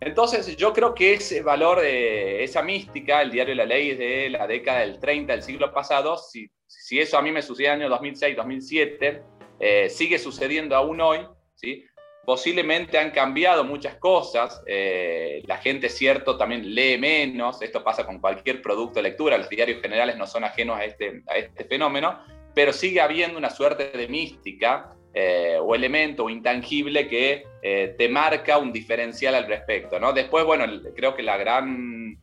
Entonces, 0.00 0.56
yo 0.56 0.72
creo 0.72 0.94
que 0.94 1.12
ese 1.12 1.42
valor, 1.42 1.80
de 1.80 2.42
esa 2.42 2.62
mística, 2.62 3.20
el 3.20 3.30
diario 3.30 3.52
de 3.52 3.56
la 3.56 3.66
ley 3.66 3.94
de 3.94 4.30
la 4.30 4.46
década 4.46 4.80
del 4.80 4.98
30 4.98 5.34
del 5.34 5.42
siglo 5.42 5.72
pasado, 5.72 6.16
si, 6.16 6.50
si 6.66 6.98
eso 6.98 7.18
a 7.18 7.22
mí 7.22 7.30
me 7.30 7.42
sucedió 7.42 7.68
en 7.68 7.82
el 7.82 7.82
año 7.82 7.90
2006, 7.90 8.36
2007, 8.36 9.22
eh, 9.60 9.90
sigue 9.90 10.18
sucediendo 10.18 10.74
aún 10.74 11.00
hoy, 11.02 11.20
¿sí? 11.54 11.84
Posiblemente 12.24 12.98
han 12.98 13.12
cambiado 13.12 13.64
muchas 13.64 13.96
cosas, 13.96 14.62
eh, 14.66 15.42
la 15.46 15.56
gente, 15.56 15.88
cierto, 15.88 16.36
también 16.36 16.74
lee 16.74 16.98
menos, 16.98 17.62
esto 17.62 17.82
pasa 17.82 18.04
con 18.04 18.20
cualquier 18.20 18.60
producto 18.60 18.96
de 18.96 19.04
lectura, 19.04 19.38
los 19.38 19.48
diarios 19.48 19.80
generales 19.80 20.18
no 20.18 20.26
son 20.26 20.44
ajenos 20.44 20.78
a 20.78 20.84
este, 20.84 21.22
a 21.26 21.36
este 21.36 21.64
fenómeno, 21.64 22.18
pero 22.54 22.74
sigue 22.74 23.00
habiendo 23.00 23.38
una 23.38 23.48
suerte 23.48 23.90
de 23.96 24.06
mística 24.06 24.92
eh, 25.14 25.56
o 25.60 25.74
elemento 25.74 26.28
intangible 26.28 27.08
que 27.08 27.46
eh, 27.62 27.94
te 27.96 28.08
marca 28.10 28.58
un 28.58 28.70
diferencial 28.70 29.34
al 29.34 29.46
respecto. 29.46 29.98
¿no? 29.98 30.12
Después, 30.12 30.44
bueno, 30.44 30.66
creo 30.94 31.14
que 31.14 31.22
la 31.22 31.38
gran, 31.38 32.18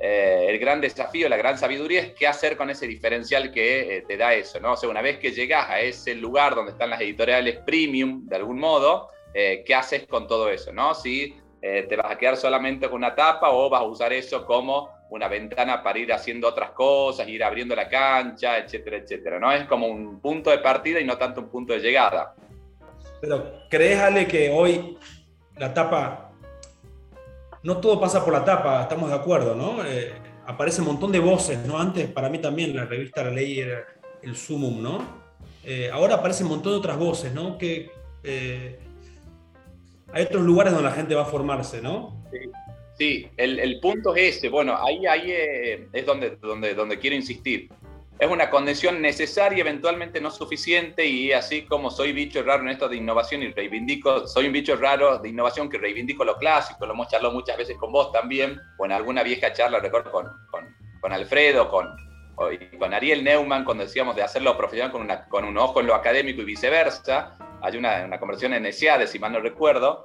el 0.00 0.58
gran 0.58 0.80
desafío, 0.80 1.28
la 1.28 1.36
gran 1.36 1.56
sabiduría 1.56 2.00
es 2.00 2.12
qué 2.14 2.26
hacer 2.26 2.56
con 2.56 2.68
ese 2.68 2.88
diferencial 2.88 3.52
que 3.52 4.04
te 4.08 4.16
da 4.16 4.34
eso. 4.34 4.58
¿no? 4.58 4.72
O 4.72 4.76
sea, 4.76 4.88
una 4.88 5.02
vez 5.02 5.18
que 5.18 5.30
llegas 5.30 5.70
a 5.70 5.80
ese 5.80 6.16
lugar 6.16 6.56
donde 6.56 6.72
están 6.72 6.90
las 6.90 7.00
editoriales 7.00 7.58
premium, 7.64 8.26
de 8.26 8.36
algún 8.36 8.58
modo, 8.58 9.10
eh, 9.38 9.62
¿qué 9.66 9.74
haces 9.74 10.06
con 10.06 10.26
todo 10.26 10.48
eso? 10.48 10.72
¿no? 10.72 10.94
Si 10.94 11.36
eh, 11.60 11.84
te 11.86 11.94
vas 11.94 12.10
a 12.10 12.16
quedar 12.16 12.38
solamente 12.38 12.88
con 12.88 12.96
una 12.96 13.14
tapa 13.14 13.50
o 13.50 13.68
vas 13.68 13.82
a 13.82 13.84
usar 13.84 14.10
eso 14.14 14.46
como 14.46 14.88
una 15.10 15.28
ventana 15.28 15.82
para 15.82 15.98
ir 15.98 16.10
haciendo 16.10 16.48
otras 16.48 16.70
cosas, 16.70 17.28
ir 17.28 17.44
abriendo 17.44 17.76
la 17.76 17.86
cancha, 17.86 18.56
etcétera, 18.56 18.96
etcétera. 18.96 19.38
¿no? 19.38 19.52
Es 19.52 19.66
como 19.66 19.88
un 19.88 20.20
punto 20.20 20.48
de 20.48 20.56
partida 20.56 21.00
y 21.00 21.04
no 21.04 21.18
tanto 21.18 21.42
un 21.42 21.50
punto 21.50 21.74
de 21.74 21.80
llegada. 21.80 22.34
Pero, 23.20 23.60
¿crees, 23.68 23.98
Ale, 23.98 24.26
que 24.26 24.48
hoy 24.48 24.96
la 25.58 25.74
tapa, 25.74 26.32
no 27.62 27.76
todo 27.76 28.00
pasa 28.00 28.24
por 28.24 28.32
la 28.32 28.42
tapa, 28.42 28.80
estamos 28.80 29.10
de 29.10 29.16
acuerdo, 29.16 29.54
¿no? 29.54 29.84
Eh, 29.84 30.14
aparece 30.46 30.80
un 30.80 30.86
montón 30.86 31.12
de 31.12 31.18
voces, 31.18 31.58
¿no? 31.66 31.78
Antes, 31.78 32.08
para 32.08 32.30
mí 32.30 32.38
también, 32.38 32.74
la 32.74 32.86
revista 32.86 33.22
La 33.22 33.32
Ley 33.32 33.60
era 33.60 33.84
el 34.22 34.34
sumum, 34.34 34.82
¿no? 34.82 35.26
ahora 35.92 36.14
aparece 36.14 36.44
un 36.44 36.50
montón 36.50 36.72
de 36.72 36.78
otras 36.78 36.96
voces, 36.96 37.34
¿no? 37.34 37.58
Que, 37.58 37.90
hay 40.16 40.24
otros 40.24 40.44
lugares 40.44 40.72
donde 40.72 40.88
la 40.88 40.94
gente 40.94 41.14
va 41.14 41.22
a 41.22 41.26
formarse, 41.26 41.82
¿no? 41.82 42.24
Sí, 42.96 43.28
el, 43.36 43.78
punto 43.80 44.16
es 44.16 44.38
ese. 44.38 44.48
Bueno, 44.48 44.74
ahí, 44.82 45.04
ahí 45.04 45.30
eh, 45.30 45.88
es 45.92 46.06
donde, 46.06 46.36
donde, 46.36 46.72
donde 46.72 46.98
quiero 46.98 47.14
insistir. 47.14 47.68
Es 48.18 48.30
una 48.30 48.48
condición 48.48 49.02
necesaria, 49.02 49.60
eventualmente 49.60 50.18
no 50.22 50.30
suficiente, 50.30 51.04
y 51.04 51.32
así 51.32 51.66
como 51.66 51.90
soy 51.90 52.12
bicho 52.12 52.42
raro 52.42 52.62
en 52.62 52.70
esto 52.70 52.88
de 52.88 52.96
innovación 52.96 53.42
y 53.42 53.48
reivindico, 53.48 54.26
soy 54.26 54.46
un 54.46 54.54
bicho 54.54 54.74
raro 54.76 55.18
de 55.18 55.28
innovación 55.28 55.68
que 55.68 55.76
reivindico 55.76 56.24
lo 56.24 56.38
clásico, 56.38 56.86
lo 56.86 56.94
hemos 56.94 57.08
charlado 57.08 57.34
muchas 57.34 57.58
veces 57.58 57.76
con 57.76 57.92
vos 57.92 58.10
también, 58.12 58.58
o 58.78 58.86
en 58.86 58.92
alguna 58.92 59.22
vieja 59.22 59.52
charla, 59.52 59.80
recuerdo, 59.80 60.10
con, 60.12 60.24
con, 60.50 60.64
con 61.02 61.12
Alfredo, 61.12 61.68
con, 61.68 61.94
con 62.78 62.94
Ariel 62.94 63.24
Neumann, 63.24 63.64
cuando 63.64 63.84
decíamos 63.84 64.14
de 64.14 64.22
hacerlo 64.22 64.56
profesional 64.56 64.92
con, 64.92 65.02
una, 65.02 65.26
con 65.26 65.44
un 65.44 65.56
ojo 65.58 65.80
en 65.80 65.86
lo 65.86 65.94
académico 65.94 66.42
y 66.42 66.44
viceversa, 66.44 67.36
hay 67.62 67.76
una, 67.76 68.04
una 68.04 68.20
conversión 68.20 68.52
en 68.52 68.66
ESIADE, 68.66 69.06
si 69.06 69.18
mal 69.18 69.32
no 69.32 69.40
recuerdo. 69.40 70.04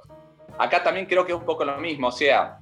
Acá 0.58 0.82
también 0.82 1.06
creo 1.06 1.24
que 1.24 1.32
es 1.32 1.38
un 1.38 1.44
poco 1.44 1.64
lo 1.64 1.76
mismo, 1.78 2.08
o 2.08 2.12
sea, 2.12 2.58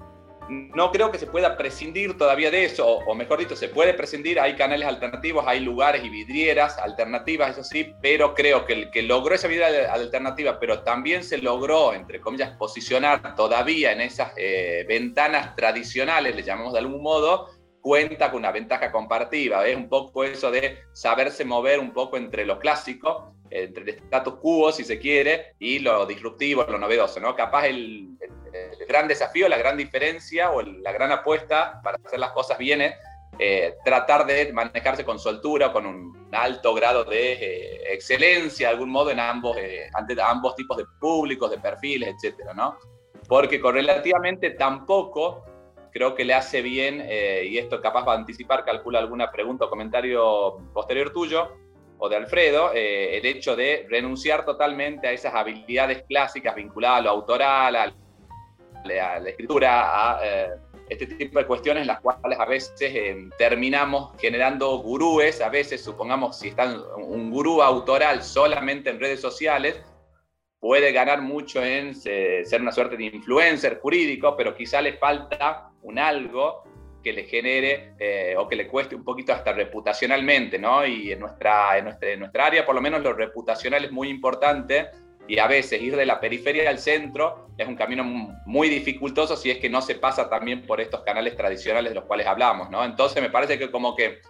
no 0.50 0.91
creo 0.91 1.12
que 1.12 1.19
se 1.19 1.27
pueda 1.27 1.57
prescindir 1.57 2.19
todavía 2.19 2.50
de 2.50 2.65
eso, 2.65 2.85
o, 2.87 3.15
mejor 3.15 3.39
dicho, 3.39 3.55
se 3.55 3.69
puede 3.69 3.95
prescindir, 3.95 4.41
hay 4.41 4.57
canales 4.57 4.89
alternativos, 4.89 5.45
hay 5.47 5.61
lugares 5.61 6.05
y 6.05 6.09
vidrieras 6.09 6.77
alternativas, 6.79 7.53
eso 7.53 7.62
sí, 7.62 7.95
pero 8.03 8.35
creo 8.35 8.65
que 8.67 8.73
el 8.73 8.91
que 8.91 9.03
logró 9.03 9.35
esa 9.35 9.47
vidriera 9.47 9.93
alternativa, 9.93 10.59
pero 10.59 10.83
también 10.83 11.23
se 11.23 11.39
logró, 11.39 11.95
entre 11.95 12.21
comillas, 12.21 12.50
posicionar 12.57 13.37
todavía 13.37 13.93
en 13.93 14.00
esas 14.00 14.33
eh, 14.37 14.85
ventanas 14.89 15.55
tradicionales, 15.55 16.35
le 16.35 16.43
llamamos 16.43 16.73
de 16.73 16.81
algún 16.81 17.03
modo, 17.03 17.49
cuenta 17.80 18.30
con 18.30 18.40
una 18.40 18.52
ventaja 18.52 18.90
compartida. 18.92 19.66
Es 19.66 19.76
un 19.76 19.88
poco 19.88 20.25
eso 20.25 20.50
de 20.50 20.78
saberse 20.92 21.44
mover 21.44 21.80
un 21.80 21.92
poco 21.92 22.16
entre 22.16 22.44
lo 22.44 22.58
clásico, 22.58 23.34
entre 23.50 23.82
el 23.82 23.88
status 23.90 24.34
quo, 24.34 24.72
si 24.72 24.84
se 24.84 24.99
quiere, 24.99 25.54
y 25.58 25.80
lo 25.80 26.06
disruptivo, 26.06 26.64
lo 26.64 26.78
novedoso. 26.78 27.20
¿no? 27.20 27.34
Capaz 27.34 27.66
el, 27.66 28.08
gran 28.88 29.08
desafío, 29.08 29.49
la 29.49 29.58
gran 29.58 29.76
diferencia 29.76 30.50
o 30.50 30.62
la 30.62 30.92
gran 30.92 31.12
apuesta 31.12 31.80
para 31.82 31.99
hacer 32.04 32.18
las 32.18 32.32
cosas 32.32 32.58
bien 32.58 32.80
es 32.80 32.94
eh, 33.38 33.76
tratar 33.84 34.26
de 34.26 34.52
manejarse 34.52 35.04
con 35.04 35.18
soltura, 35.18 35.72
con 35.72 35.87
un, 35.87 36.20
alto 36.32 36.75
grado 36.75 37.04
de 37.04 37.32
eh, 37.32 37.92
excelencia, 37.92 38.68
de 38.68 38.75
algún 38.75 38.90
modo, 38.90 39.10
en 39.10 39.18
ambos, 39.18 39.56
eh, 39.56 39.88
ante 39.94 40.14
ambos 40.22 40.54
tipos 40.54 40.76
de 40.76 40.84
públicos, 41.00 41.50
de 41.50 41.58
perfiles, 41.58 42.14
etcétera, 42.14 42.54
¿no? 42.54 42.76
Porque 43.26 43.60
correlativamente 43.60 44.50
tampoco 44.50 45.44
creo 46.00 46.14
que 46.14 46.25
le 46.25 46.33
hace 46.33 46.62
bien, 46.62 47.04
eh, 47.04 47.45
y 47.45 47.59
esto 47.59 47.78
capaz 47.83 48.07
va 48.07 48.14
a 48.14 48.16
anticipar, 48.16 48.64
calcula 48.64 48.99
alguna 48.99 49.30
pregunta 49.30 49.66
o 49.66 49.69
comentario 49.69 50.57
posterior 50.73 51.12
tuyo, 51.12 51.52
o 51.99 52.09
de 52.09 52.16
Alfredo, 52.16 52.73
el 52.73 53.26
hecho 53.26 53.54
de 53.54 53.87
renunciar 53.90 54.47
totalmente 54.47 55.07
a 55.07 55.12
esas 55.12 55.35
habilidades 55.35 56.04
clásicas 56.09 56.54
vinculadas 56.54 57.00
a 57.00 57.02
lo 57.02 57.11
autoral, 57.11 57.76
a 57.76 57.87
la, 57.87 59.12
a 59.12 59.21
la 59.21 59.28
escritura, 59.28 60.16
a 60.16 60.21
este 60.90 61.07
tipo 61.07 61.38
de 61.38 61.47
cuestiones 61.47 61.87
las 61.87 62.00
cuales 62.00 62.38
a 62.38 62.45
veces 62.45 62.73
eh, 62.80 63.28
terminamos 63.38 64.12
generando 64.19 64.78
gurúes, 64.78 65.40
a 65.40 65.49
veces 65.49 65.83
supongamos 65.83 66.38
si 66.38 66.49
está 66.49 66.66
un 66.97 67.30
gurú 67.30 67.62
autoral 67.62 68.23
solamente 68.23 68.90
en 68.90 68.99
redes 68.99 69.21
sociales, 69.21 69.80
puede 70.61 70.93
ganar 70.93 71.23
mucho 71.23 71.64
en 71.64 71.95
eh, 72.05 72.43
ser 72.45 72.61
una 72.61 72.71
suerte 72.71 72.97
de 72.97 73.05
influencer 73.05 73.81
jurídico, 73.81 74.37
pero 74.37 74.55
quizá 74.55 74.81
le 74.83 74.93
falta 74.93 75.71
un 75.83 75.99
algo 75.99 76.62
que 77.02 77.14
le 77.14 77.25
genere 77.25 77.95
eh, 77.99 78.35
o 78.37 78.47
que 78.47 78.57
le 78.57 78.67
cueste 78.67 78.95
un 78.95 79.02
poquito 79.02 79.33
hasta 79.33 79.55
reputacionalmente, 79.55 80.59
¿no? 80.59 80.87
Y 80.87 81.12
en 81.12 81.21
nuestra, 81.21 81.79
en 81.79 81.85
nuestra, 81.85 82.11
en 82.11 82.21
nuestra 82.21 82.47
área, 82.47 82.67
por 82.67 82.75
lo 82.75 82.83
menos 82.83 83.02
lo 83.02 83.14
reputacional 83.14 83.87
es 83.87 83.90
muy 83.90 84.11
importante 84.11 84.90
y 85.26 85.38
a 85.38 85.47
veces 85.47 85.81
ir 85.81 85.97
de 85.97 86.05
la 86.05 86.21
periferia 86.21 86.69
al 86.69 86.79
centro 86.79 87.47
es 87.57 87.67
un 87.67 87.76
camino 87.76 88.05
muy 88.05 88.69
dificultoso 88.69 89.37
si 89.37 89.50
es 89.50 89.59
que 89.59 89.71
no 89.71 89.81
se 89.81 89.95
pasa 89.95 90.29
también 90.29 90.67
por 90.67 90.81
estos 90.81 91.00
canales 91.02 91.37
tradicionales 91.37 91.93
de 91.93 91.95
los 91.95 92.05
cuales 92.05 92.26
hablamos, 92.26 92.69
¿no? 92.69 92.85
Entonces 92.85 93.23
me 93.23 93.31
parece 93.31 93.59
que 93.59 93.71
como 93.71 93.97
que 93.97 94.21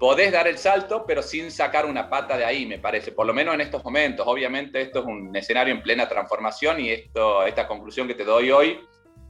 podés 0.00 0.32
dar 0.32 0.48
el 0.48 0.56
salto, 0.56 1.04
pero 1.06 1.22
sin 1.22 1.50
sacar 1.50 1.84
una 1.84 2.08
pata 2.08 2.38
de 2.38 2.44
ahí, 2.46 2.64
me 2.64 2.78
parece, 2.78 3.12
por 3.12 3.26
lo 3.26 3.34
menos 3.34 3.54
en 3.54 3.60
estos 3.60 3.84
momentos. 3.84 4.26
Obviamente 4.26 4.80
esto 4.80 5.00
es 5.00 5.04
un 5.04 5.36
escenario 5.36 5.74
en 5.74 5.82
plena 5.82 6.08
transformación 6.08 6.80
y 6.80 6.90
esto, 6.90 7.44
esta 7.44 7.68
conclusión 7.68 8.08
que 8.08 8.14
te 8.14 8.24
doy 8.24 8.50
hoy 8.50 8.80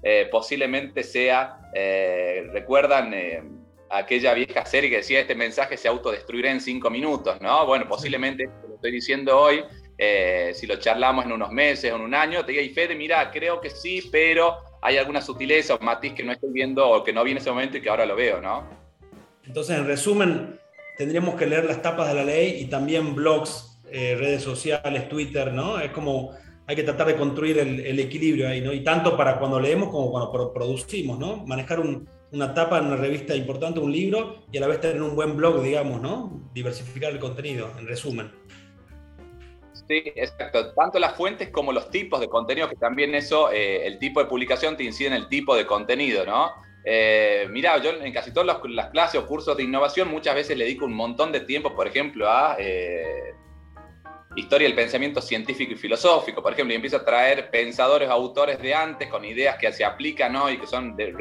eh, 0.03 0.29
posiblemente 0.31 1.03
sea, 1.03 1.59
eh, 1.75 2.49
recuerdan 2.53 3.13
eh, 3.13 3.43
aquella 3.91 4.33
vieja 4.33 4.65
serie 4.65 4.89
que 4.89 4.99
decía 4.99 5.21
este 5.21 5.35
mensaje 5.35 5.77
se 5.77 5.89
autodestruirá 5.89 6.53
en 6.53 6.61
cinco 6.61 6.89
minutos, 6.89 7.41
¿no? 7.41 7.67
Bueno, 7.67 7.87
posiblemente 7.89 8.45
lo 8.69 8.77
estoy 8.77 8.93
diciendo 8.93 9.39
hoy 9.39 9.65
si 10.55 10.67
lo 10.67 10.77
charlamos 10.77 11.27
en 11.27 11.33
unos 11.33 11.53
meses 11.53 11.93
o 11.93 11.97
en 11.97 12.01
un 12.01 12.15
año, 12.15 12.43
te 12.43 12.53
diga, 12.53 12.63
y 12.63 12.71
Fede, 12.71 12.95
mira, 12.95 13.31
creo 13.31 13.61
que 13.61 13.69
sí, 13.69 14.09
pero 14.11 14.57
hay 14.81 14.97
alguna 14.97 15.21
sutileza 15.21 15.75
o 15.75 15.79
matiz 15.81 16.15
que 16.15 16.23
no 16.23 16.33
estoy 16.33 16.49
viendo 16.53 16.89
o 16.89 17.05
que 17.05 17.13
no 17.13 17.23
vi 17.23 17.33
en 17.33 17.37
ese 17.37 17.51
momento 17.51 17.77
y 17.77 17.83
que 17.83 17.91
ahora 17.91 18.07
lo 18.07 18.17
veo, 18.17 18.41
¿no? 18.41 18.80
Entonces, 19.51 19.79
en 19.79 19.85
resumen, 19.89 20.61
tendríamos 20.97 21.35
que 21.35 21.45
leer 21.45 21.65
las 21.65 21.83
tapas 21.83 22.07
de 22.07 22.15
la 22.15 22.23
ley 22.23 22.61
y 22.61 22.67
también 22.67 23.17
blogs, 23.17 23.81
eh, 23.91 24.15
redes 24.17 24.45
sociales, 24.45 25.09
Twitter, 25.09 25.53
¿no? 25.53 25.81
Es 25.81 25.91
como 25.91 26.31
hay 26.69 26.77
que 26.77 26.85
tratar 26.85 27.09
de 27.09 27.17
construir 27.17 27.59
el, 27.59 27.99
equilibrio 27.99 28.49
ahí, 28.49 28.61
¿no? 28.61 28.73
Y 28.73 28.85
tanto 28.85 29.17
para 29.17 29.41
cuando 29.41 29.59
leemos 29.59 29.89
como 29.89 30.13
cuando 30.13 30.53
producimos, 30.53 31.19
¿no? 31.19 31.45
Manejar 31.47 31.81
una 31.81 32.55
tapa 32.55 32.79
en 32.79 32.87
una 32.87 32.95
revista 32.95 33.35
importante, 33.35 33.81
un 33.81 33.91
libro, 33.91 34.45
y 34.53 34.59
a 34.59 34.61
la 34.61 34.69
vez 34.69 34.81
tener 34.81 35.03
un 35.03 35.17
buen 35.17 35.37
blog, 35.37 35.61
digamos, 35.65 36.01
¿no? 36.01 36.49
Diversificar 36.55 37.11
el 37.11 37.19
contenido, 37.19 37.73
en 37.77 37.89
resumen. 37.89 38.31
Sí, 39.73 40.01
exacto. 40.15 40.73
Tanto 40.75 41.01
las 41.01 41.17
fuentes 41.17 41.49
como 41.49 41.73
los 41.73 41.91
tipos 41.91 42.21
de 42.21 42.29
contenido, 42.29 42.69
que 42.69 42.77
también 42.77 43.17
eso, 43.17 43.51
eh, 43.51 43.85
el 43.85 43.99
tipo 43.99 44.21
de 44.21 44.27
publicación 44.27 44.77
te 44.77 44.85
incide 44.85 45.09
en 45.09 45.15
el 45.15 45.29
tipo 45.29 45.57
de 45.57 45.67
contenido, 45.67 46.25
¿no? 46.25 46.53
Eh, 46.85 47.47
mira, 47.51 47.77
yo 47.79 47.91
en 47.91 48.13
casi 48.13 48.33
todas 48.33 48.59
las 48.69 48.89
clases 48.91 49.21
o 49.21 49.27
cursos 49.27 49.57
de 49.57 49.65
innovación 49.65 50.09
muchas 50.09 50.35
veces 50.35 50.57
le 50.57 50.65
dedico 50.65 50.87
un 50.87 50.95
montón 50.95 51.31
de 51.33 51.41
tiempo, 51.41 51.75
por 51.75 51.87
ejemplo, 51.87 52.31
a 52.31 52.57
eh, 52.59 53.35
historia 54.37 54.69
del 54.69 54.77
pensamiento 54.77 55.21
científico 55.21 55.73
y 55.73 55.77
filosófico, 55.77 56.43
por 56.43 56.53
ejemplo, 56.53 56.73
y 56.73 56.77
empiezo 56.77 56.99
a 56.99 57.05
traer 57.05 57.51
pensadores, 57.51 58.09
autores 58.09 58.61
de 58.61 58.75
antes 58.75 59.09
con 59.09 59.25
ideas 59.25 59.57
que 59.57 59.71
se 59.73 59.85
aplican 59.85 60.35
hoy 60.37 60.59
que 60.59 60.67
son 60.67 60.97
de, 60.97 61.13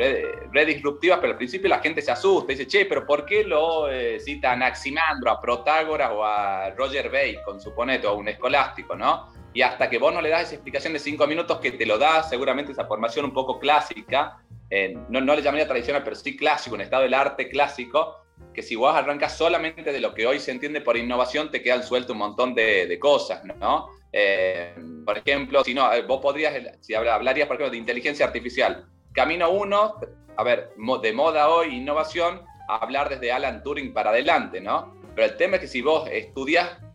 re, 0.52 0.66
disruptivas, 0.66 1.20
pero 1.20 1.32
al 1.34 1.38
principio 1.38 1.70
la 1.70 1.80
gente 1.80 2.02
se 2.02 2.12
asusta 2.12 2.54
y 2.54 2.56
dice, 2.56 2.68
che, 2.68 2.86
pero 2.86 3.06
¿por 3.06 3.26
qué 3.26 3.44
lo 3.44 3.90
eh, 3.90 4.20
cita 4.20 4.52
a 4.52 4.54
Anaximandro, 4.54 5.32
a 5.32 5.42
Protágoras 5.42 6.12
o 6.14 6.24
a 6.24 6.70
Roger 6.72 7.10
Bacon, 7.10 7.60
suponete, 7.60 8.08
o 8.08 8.12
a 8.12 8.14
un 8.14 8.28
escolástico, 8.28 8.96
¿no? 8.96 9.39
Y 9.54 9.62
hasta 9.62 9.90
que 9.90 9.98
vos 9.98 10.14
no 10.14 10.22
le 10.22 10.30
das 10.30 10.44
esa 10.44 10.56
explicación 10.56 10.94
de 10.94 11.00
cinco 11.00 11.26
minutos 11.28 11.60
que 11.60 11.72
te 11.72 11.86
lo 11.86 11.98
da 11.98 12.24
seguramente 12.24 12.72
esa 12.72 12.86
formación 12.86 13.26
un 13.26 13.34
poco 13.34 13.60
clásica, 13.60 14.44
eh, 14.70 14.96
no, 15.10 15.22
no 15.22 15.36
le 15.36 15.42
llamaría 15.42 15.68
tradicional, 15.68 16.04
pero 16.04 16.16
sí 16.16 16.38
clásico, 16.38 16.76
un 16.76 16.82
estado 16.82 17.04
del 17.04 17.14
arte 17.14 17.50
clásico, 17.50 18.16
que 18.54 18.62
si 18.62 18.76
vos 18.76 18.94
arrancas 18.96 19.36
solamente 19.36 19.92
de 19.92 20.00
lo 20.00 20.14
que 20.14 20.28
hoy 20.28 20.40
se 20.40 20.52
entiende 20.52 20.82
por 20.82 20.98
innovación, 20.98 21.50
te 21.50 21.62
quedan 21.62 21.84
sueltos 21.84 22.12
un 22.12 22.20
montón 22.20 22.54
de, 22.54 22.98
cosas, 23.00 23.44
¿no? 23.44 23.88
Eh, 24.12 24.76
por 25.06 25.18
ejemplo, 25.18 25.64
si 25.64 25.74
no, 25.74 25.92
eh, 25.94 26.02
vos 26.04 26.20
podrías, 26.22 26.54
si 26.82 26.94
hablarías, 26.94 27.48
por 27.48 27.56
ejemplo, 27.56 27.72
de 27.72 27.78
inteligencia 27.78 28.26
artificial. 28.26 28.88
Camino 29.14 29.50
uno, 29.50 29.96
a 30.38 30.44
ver, 30.44 30.72
de 31.02 31.14
moda 31.14 31.50
hoy, 31.50 31.76
innovación, 31.76 32.42
hablar 32.68 33.10
desde 33.10 33.32
Alan 33.32 33.64
Turing 33.64 33.94
para 33.94 34.12
adelante, 34.12 34.62
¿no? 34.62 34.96
Pero 35.16 35.28
el 35.28 35.38
tema 35.38 35.56
es 35.56 35.62
que 35.62 35.68
si 35.68 35.82
vos 35.82 36.08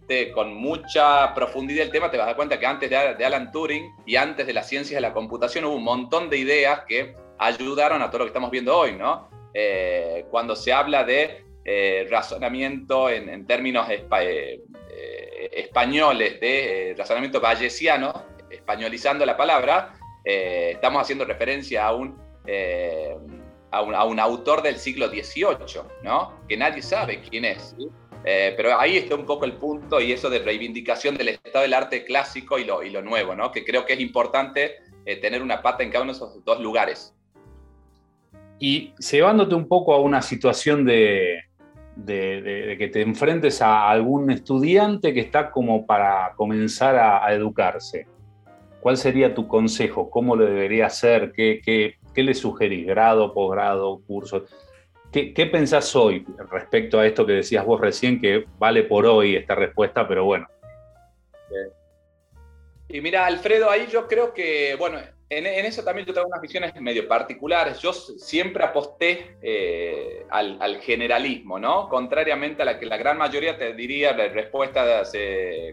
estudiaste 0.04 0.32
con 0.32 0.54
mucha 0.54 1.34
profundidad 1.34 1.84
el 1.84 1.90
tema, 1.90 2.10
te 2.10 2.16
vas 2.16 2.24
a 2.24 2.28
dar 2.28 2.36
cuenta 2.36 2.58
que 2.58 2.66
antes 2.66 2.90
de, 2.90 3.24
Alan 3.24 3.50
Turing 3.50 3.94
y 4.06 4.16
antes 4.16 4.46
de 4.46 4.52
las 4.52 4.68
ciencias 4.68 4.96
de 4.96 5.00
la 5.00 5.12
computación 5.12 5.64
hubo 5.64 5.74
un 5.74 5.84
montón 5.84 6.28
de 6.30 6.38
ideas 6.38 6.82
que 6.86 7.14
ayudaron 7.38 8.02
a 8.02 8.10
todo 8.10 8.20
lo 8.20 8.24
que 8.24 8.28
estamos 8.28 8.50
viendo 8.50 8.76
hoy. 8.76 8.96
Eh, 9.54 10.26
cuando 10.30 10.56
se 10.56 10.72
habla 10.72 11.04
de 11.04 11.44
eh, 11.64 12.06
razonamiento 12.10 13.08
en, 13.08 13.46
términos 13.46 13.86
eh, 13.90 14.60
españoles, 15.52 16.40
de 16.40 16.94
razonamiento 16.96 17.40
bayesiano, 17.40 18.26
españolizando 18.50 19.24
la 19.24 19.36
palabra, 19.36 19.94
estamos 20.24 21.02
haciendo 21.02 21.24
referencia 21.24 21.86
a 21.86 21.94
un, 21.94 22.16
a 23.70 24.04
un, 24.04 24.20
autor 24.20 24.62
del 24.62 24.76
siglo 24.76 25.08
XVIII, 25.08 25.82
¿no? 26.02 26.40
que 26.48 26.56
nadie 26.56 26.80
sabe 26.80 27.20
quién 27.20 27.44
es. 27.44 27.76
Pero 28.24 28.80
ahí 28.80 28.96
está 28.96 29.14
un 29.14 29.26
poco 29.26 29.44
el 29.44 29.52
punto 29.52 30.00
y 30.00 30.12
eso 30.12 30.30
de 30.30 30.38
reivindicación 30.38 31.16
del 31.16 31.28
estado 31.28 31.62
del 31.62 31.74
arte 31.74 32.04
clásico 32.04 32.58
y 32.58 32.64
lo, 32.64 32.82
y 32.82 32.90
lo 32.90 33.02
nuevo, 33.02 33.34
¿no? 33.34 33.52
que 33.52 33.64
creo 33.64 33.84
que 33.84 33.92
es 33.92 34.00
importante 34.00 34.76
tener 35.20 35.42
una 35.42 35.60
pata 35.60 35.82
en 35.82 35.90
cada 35.90 36.04
uno 36.04 36.12
de 36.12 36.16
esos 36.16 36.44
dos 36.44 36.60
lugares. 36.60 37.14
Y 38.58 38.94
llevándote 38.96 39.54
un 39.54 39.68
poco 39.68 39.94
a 39.94 40.00
una 40.00 40.22
situación 40.22 40.84
de, 40.84 41.40
que 42.06 42.90
te 42.92 43.02
enfrentes 43.02 43.60
a 43.60 43.90
algún 43.90 44.30
estudiante 44.30 45.12
que 45.12 45.20
está 45.20 45.50
como 45.50 45.86
para 45.86 46.32
comenzar 46.36 46.96
a, 46.96 47.32
educarse, 47.34 48.06
¿cuál 48.80 48.96
sería 48.96 49.34
tu 49.34 49.48
consejo? 49.48 50.08
¿Cómo 50.08 50.36
lo 50.36 50.46
debería 50.46 50.86
hacer? 50.86 51.32
¿Qué, 51.32 51.60
qué, 52.14 52.22
le 52.22 52.34
sugerís? 52.34 52.86
¿Grado, 52.86 53.34
posgrado, 53.34 54.00
curso? 54.06 54.44
¿Qué, 55.14 55.32
¿Qué, 55.32 55.46
pensás 55.46 55.94
hoy 55.94 56.26
respecto 56.50 56.98
a 56.98 57.06
esto 57.06 57.24
que 57.24 57.34
decías 57.34 57.64
vos 57.64 57.80
recién, 57.80 58.20
que 58.20 58.46
vale 58.58 58.82
por 58.82 59.06
hoy 59.06 59.36
esta 59.36 59.54
respuesta, 59.54 60.08
pero 60.08 60.24
bueno? 60.24 60.48
Y 62.88 63.00
mira, 63.00 63.24
Alfredo, 63.24 63.70
ahí 63.70 63.86
yo 63.92 64.08
creo 64.08 64.34
que, 64.34 64.74
bueno, 64.76 64.98
en, 65.30 65.46
eso 65.46 65.82
también 65.82 66.06
yo 66.06 66.12
tengo 66.12 66.26
unas 66.26 66.40
visiones 66.40 66.74
medio 66.80 67.08
particulares. 67.08 67.78
Yo 67.80 67.92
siempre 67.92 68.62
aposté 68.62 69.36
eh, 69.42 70.26
al, 70.30 70.80
generalismo, 70.80 71.58
¿no? 71.58 71.88
Contrariamente 71.88 72.62
a 72.62 72.64
la 72.64 72.78
que 72.78 72.86
la 72.86 72.96
gran 72.96 73.16
mayoría 73.16 73.56
te 73.56 73.72
diría 73.72 74.12
la 74.12 74.28
respuesta 74.28 75.02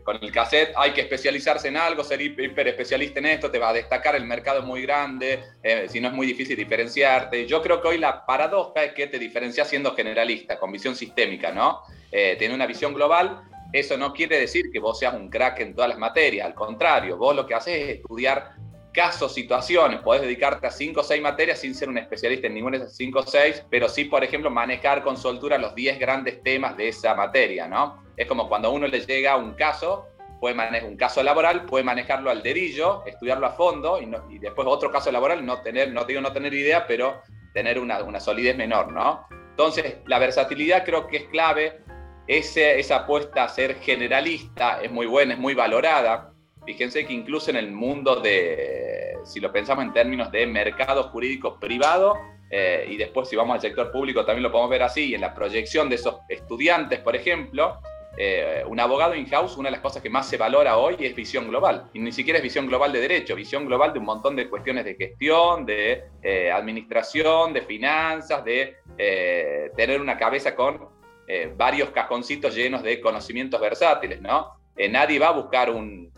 con 0.04 0.18
el 0.22 0.32
cassette, 0.32 0.74
hay 0.76 0.92
que 0.92 1.02
especializarse 1.02 1.68
en 1.68 1.78
algo, 1.78 2.04
ser 2.04 2.22
hiper 2.22 2.68
especialista 2.68 3.20
en 3.20 3.26
esto, 3.28 3.52
te 3.52 3.60
va 3.60 3.70
a 3.70 3.74
destacar, 3.74 4.16
el 4.16 4.26
mercado 4.26 4.60
es 4.60 4.66
muy 4.66 4.82
grande, 4.84 5.44
eh, 5.64 5.88
si 5.90 6.00
no 6.00 6.08
es 6.08 6.14
muy 6.14 6.28
difícil 6.28 6.56
diferenciarte. 6.56 7.46
Yo 7.46 7.62
creo 7.62 7.82
que 7.82 7.90
hoy 7.90 7.98
la 7.98 8.26
paradoja 8.26 8.84
es 8.84 8.94
que 8.94 9.08
te 9.08 9.20
diferencias 9.20 9.68
siendo 9.68 9.94
generalista, 9.96 10.58
con 10.58 10.72
visión 10.72 10.96
sistémica, 10.96 11.52
¿no? 11.52 11.82
Eh, 12.12 12.36
tiene 12.40 12.56
una 12.56 12.66
visión 12.66 12.94
global. 12.94 13.44
Eso 13.74 13.98
no 13.98 14.14
quiere 14.14 14.38
decir 14.40 14.66
que 14.72 14.80
vos 14.80 15.00
seas 15.00 15.14
un 15.14 15.30
crack 15.30 15.60
en 15.62 15.74
todas 15.74 15.90
las 15.90 15.98
materias, 15.98 16.46
al 16.46 16.54
contrario, 16.54 17.18
vos 17.18 17.36
lo 17.36 17.46
que 17.46 17.54
haces 17.54 17.82
es 17.82 17.90
estudiar 17.98 18.52
casos, 18.94 19.34
situaciones, 19.34 20.00
podés 20.02 20.22
dedicarte 20.22 20.68
a 20.68 20.72
5 20.72 21.00
o 21.00 21.04
6 21.04 21.22
materias 21.22 21.60
sin 21.60 21.74
ser 21.74 21.90
un 21.90 21.98
especialista 21.98 22.48
en 22.48 22.56
ninguna 22.56 22.78
de 22.78 22.86
esas 22.86 22.98
5 22.98 23.20
o 23.20 23.26
6, 23.26 23.66
pero 23.70 23.88
sí, 23.88 24.06
por 24.06 24.24
ejemplo, 24.24 24.50
manejar 24.50 25.04
con 25.04 25.18
soltura 25.18 25.58
los 25.58 25.74
10 25.76 26.00
grandes 26.00 26.44
temas 26.44 26.76
de 26.78 26.90
esa 26.90 27.16
materia, 27.16 27.68
¿no? 27.68 28.04
Es 28.18 28.28
como 28.28 28.50
cuando 28.50 28.68
a 28.68 28.72
uno 28.72 28.88
le 28.88 29.00
llega 29.00 29.38
un 29.38 29.54
caso, 29.54 30.08
puede 30.40 30.56
manejar 30.56 30.90
un 30.90 30.98
caso 30.98 31.24
laboral, 31.24 31.66
puede 31.66 31.84
manejarlo 31.84 32.30
al 32.30 32.44
dedillo, 32.44 33.04
estudiarlo 33.06 33.48
a 33.48 33.52
fondo 33.52 34.00
y, 34.30 34.40
después 34.40 34.68
otro 34.68 34.92
caso 34.92 35.12
laboral, 35.12 35.46
no 35.46 35.62
tener, 35.62 35.92
no 35.92 36.04
digo 36.04 36.20
no 36.20 36.34
tener 36.34 36.54
idea, 36.54 36.86
pero 36.88 37.22
tener 37.54 37.80
una, 37.80 38.04
una 38.04 38.20
solidez 38.20 38.58
menor, 38.58 38.92
¿no? 38.92 39.26
Entonces, 39.52 39.98
la 40.08 40.20
versatilidad 40.20 40.84
creo 40.84 41.08
que 41.08 41.18
es 41.18 41.24
clave, 41.26 41.80
Ese, 42.28 42.80
esa 42.80 42.98
apuesta 42.98 43.44
a 43.44 43.50
ser 43.50 43.76
generalista 43.82 44.82
es 44.82 44.92
muy 44.92 45.06
buena, 45.06 45.34
es 45.34 45.40
muy 45.40 45.54
valorada, 45.54 46.31
Fíjense 46.66 47.06
que 47.06 47.14
incluso 47.14 47.50
en 47.50 47.58
el 47.58 47.72
mundo 47.72 48.18
de, 48.18 49.18
si 49.24 49.40
lo 49.40 49.52
pensamos 49.52 49.84
en 49.84 49.94
términos 49.94 50.32
de 50.32 50.46
mercado 50.46 51.04
jurídico 51.06 51.60
privado, 51.60 52.16
eh, 52.52 52.86
y 52.90 52.98
después 52.98 53.30
si 53.30 53.36
vamos 53.36 53.56
al 53.56 53.62
sector 53.62 53.92
público 53.92 54.26
también 54.26 54.44
lo 54.44 54.52
podemos 54.52 54.70
ver 54.70 54.84
así, 54.84 55.06
y 55.06 55.16
en 55.16 55.22
la 55.22 55.34
proyección 55.34 55.90
de 55.90 55.96
esos 55.96 56.18
estudiantes, 56.30 57.00
por 57.00 57.16
ejemplo, 57.16 57.80
eh, 58.18 58.64
un 58.68 58.80
abogado 58.80 59.16
in-house, 59.16 59.58
una 59.58 59.70
de 59.70 59.72
las 59.72 59.82
cosas 59.82 60.04
que 60.04 60.10
más 60.10 60.28
se 60.28 60.38
valora 60.38 60.78
hoy 60.78 60.98
es 61.00 61.16
visión 61.16 61.48
global. 61.48 61.90
Y 61.94 62.00
ni 62.00 62.12
siquiera 62.12 62.38
es 62.38 62.44
visión 62.44 62.68
global 62.68 62.92
de 62.92 63.00
derecho, 63.00 63.36
visión 63.36 63.66
global 63.66 63.94
de 63.94 64.00
un 64.00 64.06
montón 64.06 64.36
de 64.36 64.48
cuestiones 64.48 64.86
de 64.86 64.96
gestión, 64.96 65.66
de 65.66 66.04
eh, 66.22 66.52
administración, 66.52 67.54
de 67.54 67.62
finanzas, 67.62 68.44
de 68.46 68.76
tener 69.76 70.00
una 70.00 70.16
cabeza 70.16 70.56
con 70.56 70.90
varios 71.56 71.90
cajoncitos 71.90 72.54
llenos 72.54 72.84
de 72.84 73.02
conocimientos 73.02 73.60
versátiles, 73.60 74.22
¿no? 74.22 74.60
nadie 74.90 75.18
va 75.18 75.30
a 75.30 75.32
buscar 75.32 75.72
un, 75.72 76.12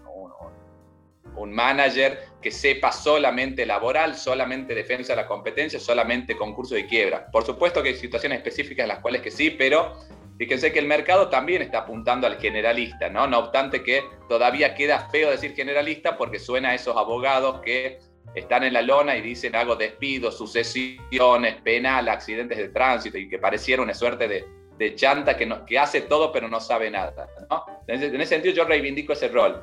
un 1.35 1.51
manager 1.53 2.19
que 2.41 2.51
sepa 2.51 2.91
solamente 2.91 3.65
laboral, 3.65 4.15
solamente 4.15 4.75
defensa 4.75 5.13
de 5.13 5.21
la 5.21 5.27
competencia, 5.27 5.79
solamente 5.79 6.35
concurso 6.35 6.75
de 6.75 6.85
quiebra. 6.85 7.29
Por 7.31 7.45
supuesto 7.45 7.81
que 7.81 7.89
hay 7.89 7.95
situaciones 7.95 8.37
específicas 8.37 8.83
en 8.83 8.89
las 8.89 8.99
cuales 8.99 9.21
que 9.21 9.31
sí, 9.31 9.49
pero 9.51 9.93
Fíjense 10.37 10.73
que 10.73 10.79
el 10.79 10.87
mercado 10.87 11.29
también 11.29 11.61
está 11.61 11.79
apuntando 11.79 12.25
al 12.25 12.37
generalista, 12.37 13.07
¿no? 13.07 13.27
No 13.27 13.39
obstante 13.39 13.83
que 13.83 14.03
todavía 14.27 14.73
queda 14.73 15.07
feo 15.09 15.29
decir 15.29 15.53
generalista 15.53 16.17
porque 16.17 16.39
suena 16.39 16.69
a 16.69 16.75
esos 16.75 16.97
abogados 16.97 17.61
que 17.61 17.99
están 18.33 18.63
en 18.63 18.73
la 18.73 18.81
lona 18.81 19.15
y 19.15 19.21
dicen 19.21 19.55
hago 19.55 19.75
despidos, 19.75 20.37
sucesiones, 20.37 21.61
penal, 21.61 22.09
accidentes 22.09 22.57
de 22.57 22.69
tránsito 22.69 23.17
y 23.17 23.29
que 23.29 23.37
pareciera 23.37 23.83
una 23.83 23.93
suerte 23.93 24.27
de, 24.27 24.43
de 24.77 24.95
chanta 24.95 25.37
que, 25.37 25.45
no, 25.45 25.65
que 25.65 25.77
hace 25.77 26.01
todo 26.01 26.31
pero 26.31 26.47
no 26.47 26.59
sabe 26.59 26.89
nada, 26.89 27.27
¿no? 27.49 27.65
En 27.85 27.95
ese, 27.95 28.07
en 28.07 28.15
ese 28.19 28.35
sentido 28.35 28.55
yo 28.55 28.65
reivindico 28.65 29.13
ese 29.13 29.27
rol. 29.27 29.61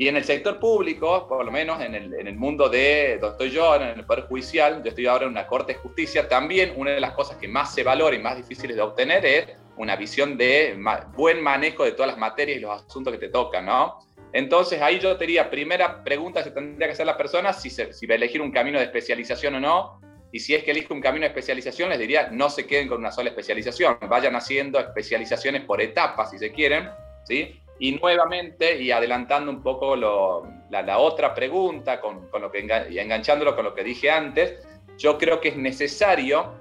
Y 0.00 0.08
en 0.08 0.16
el 0.16 0.24
sector 0.24 0.58
público, 0.58 1.28
por 1.28 1.44
lo 1.44 1.52
menos 1.52 1.78
en 1.82 1.94
el, 1.94 2.14
en 2.14 2.26
el, 2.26 2.34
mundo 2.34 2.70
de 2.70 3.18
donde 3.20 3.32
estoy 3.32 3.50
yo, 3.50 3.74
en 3.74 3.82
el 3.82 4.06
Poder 4.06 4.24
Judicial, 4.24 4.82
yo 4.82 4.88
estoy 4.88 5.06
ahora 5.06 5.26
en 5.26 5.32
una 5.32 5.46
Corte 5.46 5.74
de 5.74 5.78
Justicia, 5.78 6.26
también 6.26 6.72
una 6.74 6.92
de 6.92 7.00
las 7.00 7.12
cosas 7.12 7.36
que 7.36 7.46
más 7.46 7.74
se 7.74 7.82
valora 7.82 8.16
y 8.16 8.18
más 8.18 8.34
difíciles 8.34 8.76
de 8.76 8.80
obtener 8.80 9.26
es 9.26 9.48
una 9.76 9.96
visión 9.96 10.38
de 10.38 10.82
buen 11.14 11.42
manejo 11.42 11.84
de 11.84 11.92
todas 11.92 12.12
las 12.12 12.16
materias 12.16 12.56
y 12.56 12.60
los 12.62 12.82
asuntos 12.82 13.12
que 13.12 13.18
te 13.18 13.28
tocan, 13.28 13.66
¿no? 13.66 13.98
Entonces 14.32 14.80
ahí 14.80 14.98
yo 15.00 15.18
te 15.18 15.26
diría, 15.26 15.50
primera 15.50 16.02
pregunta 16.02 16.42
que 16.42 16.50
tendría 16.50 16.88
que 16.88 16.94
hacer 16.94 17.04
las 17.04 17.16
personas, 17.16 17.60
si, 17.60 17.68
si 17.68 18.06
va 18.06 18.14
a 18.14 18.16
elegir 18.16 18.40
un 18.40 18.52
camino 18.52 18.78
de 18.78 18.86
especialización 18.86 19.56
o 19.56 19.60
no, 19.60 20.00
y 20.32 20.40
si 20.40 20.54
es 20.54 20.64
que 20.64 20.70
elige 20.70 20.94
un 20.94 21.02
camino 21.02 21.24
de 21.24 21.28
especialización, 21.28 21.90
les 21.90 21.98
diría, 21.98 22.30
no 22.32 22.48
se 22.48 22.66
queden 22.66 22.88
con 22.88 23.00
una 23.00 23.12
sola 23.12 23.28
especialización, 23.28 23.98
vayan 24.08 24.34
haciendo 24.34 24.80
especializaciones 24.80 25.62
por 25.64 25.82
etapas, 25.82 26.30
si 26.30 26.38
se 26.38 26.50
quieren, 26.52 26.88
¿sí? 27.24 27.60
Y 27.80 27.92
nuevamente, 27.92 28.80
y 28.80 28.92
adelantando 28.92 29.50
un 29.50 29.62
poco 29.62 29.96
la, 29.96 30.98
otra 30.98 31.34
pregunta, 31.34 32.00
con, 32.00 32.28
con, 32.28 32.42
lo 32.42 32.52
que, 32.52 32.86
y 32.90 32.98
enganchándolo 32.98 33.56
con 33.56 33.64
lo 33.64 33.74
que 33.74 33.82
dije 33.82 34.10
antes, 34.10 34.62
yo 34.98 35.16
creo 35.16 35.40
que 35.40 35.48
es 35.48 35.56
necesario 35.56 36.54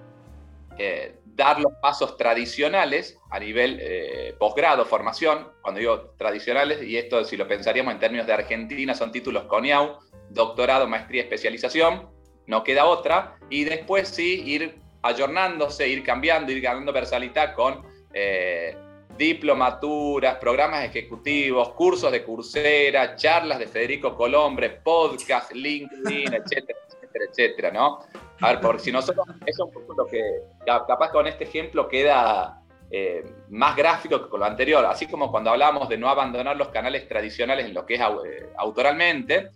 eh, 0.78 1.18
dar 1.26 1.60
los 1.60 1.74
pasos 1.82 2.16
tradicionales 2.18 3.18
a 3.30 3.40
nivel 3.40 3.80
eh, 3.82 4.34
posgrado, 4.40 4.86
formación, 4.86 5.50
cuando 5.62 5.80
digo 5.80 6.16
tradicionales, 6.18 6.82
y 6.82 6.98
esto 6.98 7.24
si 7.26 7.36
lo 7.36 7.48
pensaríamos 7.48 7.94
en 7.94 8.00
términos 8.00 8.26
de 8.26 8.34
Argentina, 8.34 8.96
son 8.96 9.12
títulos 9.12 9.44
CONIAU, 9.44 10.00
doctorado, 10.30 10.88
maestría, 10.88 11.24
especialización, 11.24 12.10
no 12.48 12.64
queda 12.64 12.86
otra, 12.86 13.38
y 13.50 13.66
después 13.66 14.08
sí 14.08 14.42
ir 14.46 14.80
ayornándose, 15.02 15.88
ir 15.88 16.04
cambiando, 16.04 16.52
ir 16.52 16.62
ganando 16.62 16.92
versalidad 16.92 17.54
con 17.56 17.86
eh, 18.14 18.76
diplomaturas, 19.20 20.38
programas 20.38 20.86
ejecutivos, 20.86 21.74
cursos 21.74 22.10
de 22.10 22.24
Coursera, 22.24 23.18
charlas 23.18 23.60
de 23.60 23.68
Federico 23.68 24.16
Colombre, 24.16 24.70
podcast, 24.70 25.52
LinkedIn, 25.52 26.34
etcétera, 26.34 26.80
etcétera, 26.88 27.26
etcétera, 27.30 27.72
¿no? 27.72 28.00
A 28.40 28.52
ver, 28.52 28.62
porque 28.62 28.80
si 28.82 28.92
nosotros, 28.94 29.28
eso 29.46 29.46
es 29.46 29.60
un 29.60 29.74
poco 29.74 29.94
lo 29.94 30.06
que, 30.06 30.22
capaz 30.66 31.12
con 31.12 31.28
este 31.28 31.44
ejemplo 31.44 31.90
queda 31.90 32.62
eh, 32.90 33.26
más 33.50 33.76
gráfico 33.76 34.24
que 34.24 34.30
con 34.30 34.40
lo 34.40 34.46
anterior, 34.46 34.86
así 34.86 35.06
como 35.06 35.30
cuando 35.30 35.50
hablamos 35.50 35.90
de 35.90 35.98
no 35.98 36.08
abandonar 36.08 36.56
los 36.56 36.70
canales 36.70 37.06
tradicionales 37.10 37.66
en 37.66 37.74
lo 37.74 37.86
que 37.86 37.96
es 37.96 38.00
eh, 38.00 38.50
autoralmente, 38.58 39.50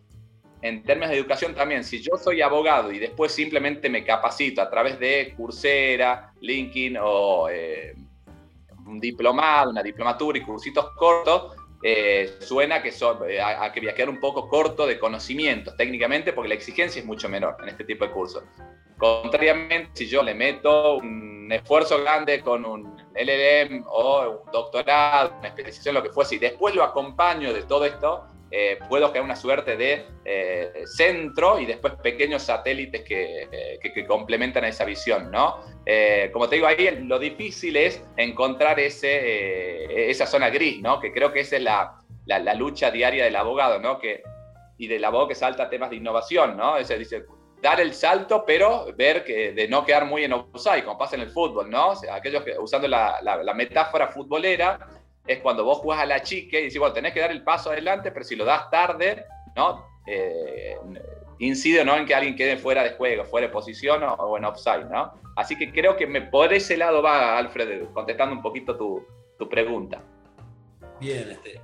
en 0.61 0.83
términos 0.83 1.11
de 1.11 1.17
educación 1.19 1.55
también, 1.55 1.85
si 1.85 2.01
yo 2.01 2.17
soy 2.17 2.41
abogado 2.41 2.91
y 2.91 2.99
después 2.99 3.31
simplemente 3.31 3.89
me 3.89 4.03
capacito 4.03 4.61
a 4.61 4.69
través 4.69 4.99
de 4.99 5.33
Coursera, 5.37 6.33
LinkedIn 6.41 6.97
o 7.01 7.47
eh, 7.49 7.93
un 8.93 8.99
diplomado, 8.99 9.71
una 9.71 9.83
diplomatura 9.83 10.37
y 10.37 10.41
cursitos 10.41 10.91
cortos, 10.95 11.55
eh, 11.81 12.37
suena 12.39 12.81
que 12.81 12.91
son, 12.91 13.29
eh, 13.29 13.41
a, 13.41 13.69
que 13.73 13.81
viajar 13.81 14.09
un 14.09 14.19
poco 14.19 14.47
corto 14.47 14.87
de 14.87 14.97
conocimientos 14.97 15.75
técnicamente 15.75 16.31
porque 16.31 16.47
la 16.47 16.55
exigencia 16.55 17.01
es 17.01 17.05
mucho 17.05 17.27
menor 17.27 17.57
en 17.61 17.69
este 17.69 17.83
tipo 17.83 18.05
de 18.05 18.11
cursos. 18.11 18.43
Contrariamente, 18.97 19.89
si 19.93 20.07
yo 20.07 20.23
le 20.23 20.33
meto 20.33 20.95
un 20.95 21.51
esfuerzo 21.51 22.01
grande 22.01 22.39
con 22.41 22.63
un 22.63 22.95
LLM 23.15 23.83
o 23.87 24.43
un 24.45 24.51
doctorado, 24.51 25.35
una 25.39 25.49
especialización, 25.49 25.95
lo 25.95 26.03
que 26.03 26.09
fuese, 26.09 26.35
y 26.35 26.39
después 26.39 26.73
lo 26.73 26.83
acompaño 26.83 27.51
de 27.51 27.63
todo 27.63 27.83
esto, 27.85 28.27
eh, 28.55 28.77
puedo 28.87 29.09
crear 29.09 29.25
una 29.25 29.35
suerte 29.35 29.75
de 29.75 30.05
eh, 30.23 30.83
centro 30.85 31.57
y 31.57 31.65
después 31.65 31.95
pequeños 32.03 32.43
satélites 32.43 33.01
que, 33.01 33.47
eh, 33.51 33.79
que, 33.81 34.05
complementan 34.05 34.63
esa 34.65 34.85
visión, 34.85 35.31
¿no? 35.31 35.61
como 36.31 36.47
te 36.47 36.57
digo, 36.57 36.67
ahí 36.67 37.03
lo 37.03 37.17
difícil 37.17 37.75
es 37.75 38.03
encontrar 38.15 38.79
ese, 38.79 40.09
esa 40.09 40.27
zona 40.27 40.49
gris, 40.51 40.79
¿no? 40.81 40.99
Que 40.99 41.11
creo 41.11 41.33
que 41.33 41.41
esa 41.41 41.57
es 41.57 41.63
la, 41.63 41.97
la, 42.25 42.53
lucha 42.53 42.89
diaria 42.91 43.25
del 43.25 43.35
abogado, 43.35 43.79
¿no? 43.79 43.99
Que, 43.99 44.23
y 44.77 44.87
del 44.87 45.03
abogado 45.03 45.29
que 45.29 45.35
salta 45.35 45.69
temas 45.69 45.89
de 45.89 45.97
innovación, 45.97 46.55
¿no? 46.55 46.77
Ese 46.77 46.97
dice, 46.97 47.25
dar 47.61 47.81
el 47.81 47.93
salto, 47.93 48.45
pero 48.45 48.85
ver 48.95 49.25
que 49.25 49.51
de 49.51 49.67
no 49.67 49.83
quedar 49.83 50.05
muy 50.05 50.23
en 50.23 50.33
offside, 50.33 50.85
como 50.85 50.97
pasa 50.97 51.15
en 51.15 51.23
el 51.23 51.31
fútbol, 51.31 51.69
¿no? 51.69 51.89
O 51.89 51.95
sea, 51.95 52.15
aquellos 52.15 52.43
que, 52.43 52.57
usando 52.57 52.87
la, 52.87 53.19
la 53.21 53.53
metáfora 53.53 54.07
futbolera, 54.07 55.02
es 55.25 55.39
cuando 55.39 55.63
vos 55.63 55.79
jugás 55.79 56.01
a 56.01 56.05
la 56.05 56.21
chique 56.21 56.59
y 56.59 56.63
decís, 56.63 56.79
bueno, 56.79 56.93
tenés 56.93 57.13
que 57.13 57.19
dar 57.19 57.31
el 57.31 57.43
paso 57.43 57.71
adelante, 57.71 58.11
pero 58.11 58.25
si 58.25 58.35
lo 58.35 58.45
das 58.45 58.69
tarde, 58.69 59.25
¿no? 59.55 59.85
Eh, 60.05 60.77
incide 61.39 61.85
¿no? 61.85 61.95
en 61.95 62.05
que 62.05 62.13
alguien 62.13 62.35
quede 62.35 62.57
fuera 62.57 62.83
de 62.83 62.91
juego, 62.91 63.23
fuera 63.25 63.47
de 63.47 63.53
posición 63.53 64.03
o, 64.03 64.37
en 64.37 64.45
offside, 64.45 64.85
¿no? 64.89 65.13
Así 65.35 65.57
que 65.57 65.71
creo 65.71 65.95
que 65.95 66.05
me, 66.05 66.21
por 66.21 66.53
ese 66.53 66.77
lado 66.77 67.01
va, 67.01 67.37
Alfred, 67.37 67.85
contestando 67.93 68.35
un 68.35 68.41
poquito 68.41 68.77
tu, 68.77 69.05
tu 69.37 69.49
pregunta. 69.49 70.01
Bien, 70.99 71.31
este, 71.31 71.59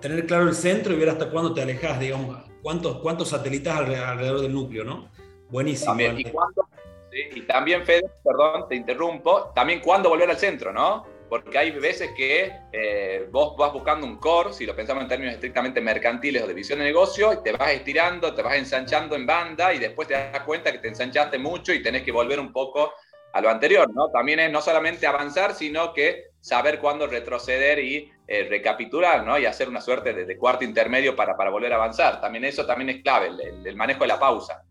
tener 0.00 0.26
claro 0.26 0.48
el 0.48 0.54
centro 0.54 0.92
y 0.92 0.96
ver 0.96 1.10
hasta 1.10 1.30
cuándo 1.30 1.54
te 1.54 1.62
alejas, 1.62 2.00
digamos, 2.00 2.36
cuántos, 2.62 2.98
cuántos 2.98 3.28
satélites 3.28 3.72
alrededor 3.72 4.40
del 4.40 4.52
núcleo, 4.52 4.84
¿no? 4.84 5.10
Buenísimo. 5.48 5.90
También, 5.90 6.18
y, 6.18 7.38
y, 7.38 7.42
también, 7.42 7.84
Fede, 7.84 8.10
perdón, 8.24 8.66
te 8.68 8.74
interrumpo, 8.74 9.52
también 9.54 9.80
cuándo 9.80 10.08
volver 10.08 10.30
al 10.30 10.38
centro, 10.38 10.72
¿no? 10.72 11.06
Porque 11.32 11.56
hay 11.56 11.70
veces 11.70 12.10
que 12.14 12.52
eh, 12.72 13.26
vos 13.30 13.56
vas 13.56 13.72
buscando 13.72 14.06
un 14.06 14.18
core, 14.18 14.52
si 14.52 14.66
lo 14.66 14.76
pensamos 14.76 15.02
en 15.02 15.08
términos 15.08 15.32
estrictamente 15.32 15.80
mercantiles 15.80 16.42
o 16.42 16.46
de 16.46 16.52
visión 16.52 16.78
de 16.78 16.84
negocio, 16.84 17.32
y 17.32 17.42
te 17.42 17.52
vas 17.52 17.70
estirando, 17.70 18.34
te 18.34 18.42
vas 18.42 18.56
ensanchando 18.56 19.16
en 19.16 19.24
banda 19.24 19.72
y 19.72 19.78
después 19.78 20.08
te 20.08 20.12
das 20.12 20.42
cuenta 20.42 20.70
que 20.70 20.76
te 20.76 20.88
ensanchaste 20.88 21.38
mucho 21.38 21.72
y 21.72 21.82
tenés 21.82 22.02
que 22.02 22.12
volver 22.12 22.38
un 22.38 22.52
poco 22.52 22.92
a 23.32 23.40
lo 23.40 23.48
anterior, 23.48 23.90
¿no? 23.94 24.10
También 24.10 24.40
es 24.40 24.52
no 24.52 24.60
solamente 24.60 25.06
avanzar, 25.06 25.54
sino 25.54 25.94
que 25.94 26.32
saber 26.38 26.78
cuándo 26.78 27.06
retroceder 27.06 27.78
y 27.78 28.12
eh, 28.26 28.46
recapitular, 28.50 29.24
¿no? 29.24 29.38
Y 29.38 29.46
hacer 29.46 29.70
una 29.70 29.80
suerte 29.80 30.12
de, 30.12 30.36
cuarto 30.36 30.64
intermedio 30.64 31.16
para, 31.16 31.34
para, 31.34 31.48
volver 31.48 31.72
a 31.72 31.76
avanzar. 31.76 32.20
También 32.20 32.44
eso 32.44 32.66
también 32.66 32.90
es 32.90 33.02
clave, 33.02 33.28
el, 33.28 33.66
el 33.66 33.74
manejo 33.74 34.00
de 34.00 34.08
la 34.08 34.20
pausa. 34.20 34.64